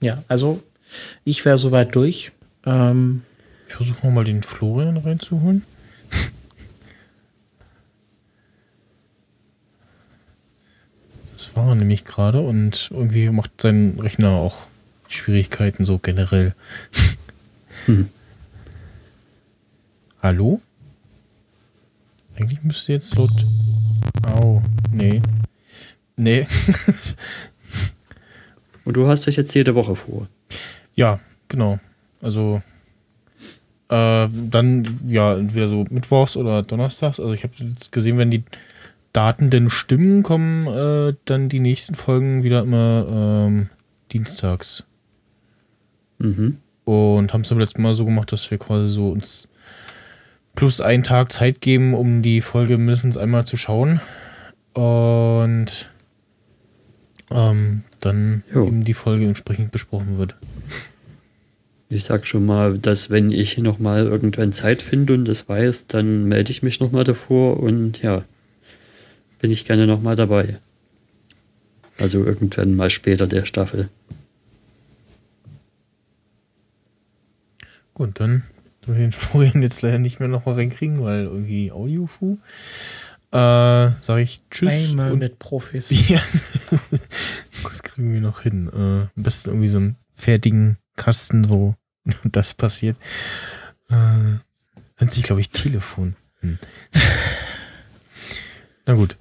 [0.00, 0.62] Ja, also
[1.24, 2.30] ich wäre soweit durch.
[2.64, 3.22] Ähm,
[3.66, 5.64] ich versuche mal den Florian reinzuholen.
[11.32, 14.68] Das war er nämlich gerade und irgendwie macht sein Rechner auch
[15.08, 16.54] Schwierigkeiten so generell.
[17.86, 18.08] Hm.
[20.22, 20.62] Hallo?
[22.36, 23.46] Eigentlich müsste jetzt laut.
[24.30, 24.62] Au,
[24.92, 25.22] nee.
[26.16, 26.46] Nee.
[28.84, 30.28] und du hast dich jetzt jede Woche vor.
[30.94, 31.78] Ja, genau.
[32.20, 32.62] Also
[33.88, 37.20] äh, dann ja entweder so mittwochs oder donnerstags.
[37.20, 38.44] Also ich habe jetzt gesehen, wenn die
[39.12, 43.68] Daten denn stimmen, kommen äh, dann die nächsten Folgen wieder immer ähm,
[44.12, 44.84] dienstags.
[46.18, 46.58] Mhm.
[46.84, 49.48] Und haben es beim letzten Mal so gemacht, dass wir quasi so uns
[50.56, 54.00] plus einen Tag Zeit geben, um die Folge mindestens einmal zu schauen.
[54.72, 55.90] Und
[57.30, 58.66] ähm, dann jo.
[58.66, 60.36] eben die Folge entsprechend besprochen wird.
[61.88, 66.24] Ich sag schon mal, dass wenn ich nochmal irgendwann Zeit finde und das weiß, dann
[66.24, 68.24] melde ich mich nochmal davor und ja,
[69.38, 70.58] bin ich gerne nochmal dabei.
[71.98, 73.88] Also irgendwann mal später der Staffel.
[77.94, 78.42] Gut, dann
[78.86, 82.38] wir den Florian jetzt leider nicht mehr noch mal reinkriegen, weil irgendwie Audiofu.
[83.32, 84.90] Äh, sag ich Tschüss.
[84.90, 85.90] Einmal mit Profis.
[86.08, 86.22] Ja,
[87.62, 88.68] das kriegen wir noch hin.
[88.68, 91.74] Äh, am besten irgendwie so einen fertigen Kasten, wo
[92.24, 92.98] das passiert.
[93.90, 94.38] Äh,
[94.98, 96.16] nennt sich, glaube ich, Telefon.
[96.40, 96.58] Hm.
[98.86, 99.16] Na gut.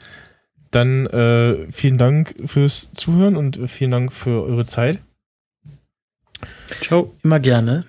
[0.72, 5.00] Dann äh, vielen Dank fürs Zuhören und vielen Dank für eure Zeit.
[6.82, 7.16] Ciao.
[7.24, 7.86] Immer gerne.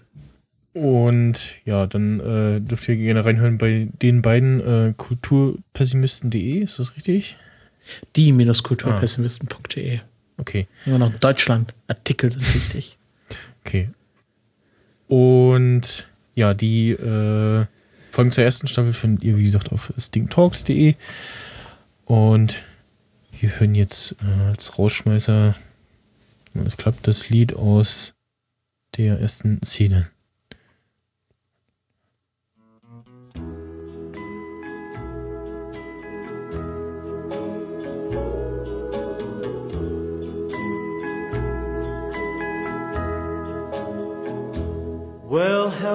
[0.76, 6.96] Und ja, dann äh, dürft ihr gerne reinhören bei den beiden äh, kulturpessimisten.de, ist das
[6.96, 7.38] richtig?
[8.14, 10.00] Die-kulturpessimisten.de.
[10.00, 10.02] Ah.
[10.36, 10.66] Okay.
[10.84, 11.72] Immer noch Deutschland.
[11.88, 12.98] Artikel sind wichtig.
[13.64, 13.88] Okay.
[15.08, 17.66] Und ja, die äh,
[18.12, 20.94] Folgen zur ersten Staffel findet ihr, wie gesagt, auf stingtalks.de.
[22.04, 22.62] Und
[23.40, 25.56] wir hören jetzt äh, als Rausschmeißer,
[26.64, 28.14] es klappt, das Lied aus
[28.96, 30.10] der ersten Szene.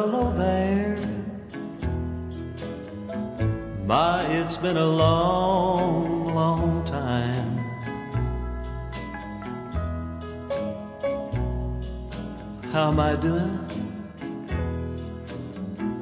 [0.02, 0.98] Hello there.
[3.86, 7.50] My, it's been a long, long time.
[12.72, 13.54] How am I doing?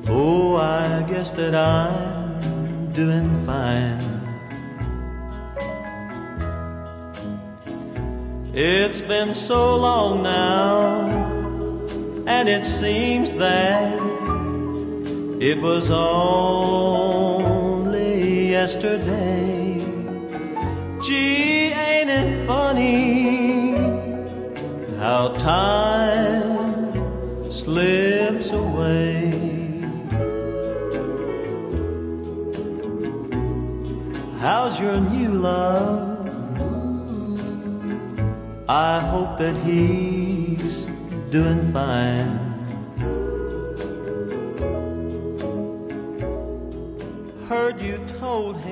[0.07, 4.05] Oh, I guess that I'm doing fine.
[8.53, 11.38] It's been so long now
[12.29, 13.93] and it seems that
[15.41, 17.31] it was only
[18.51, 19.83] yesterday.
[21.01, 23.71] Gee, ain't it funny
[24.99, 26.93] how time
[27.51, 29.31] slips away?
[34.39, 36.29] How's your new love?
[38.69, 40.18] I hope that he's
[41.31, 42.39] doing fine.
[47.47, 48.68] Heard you told him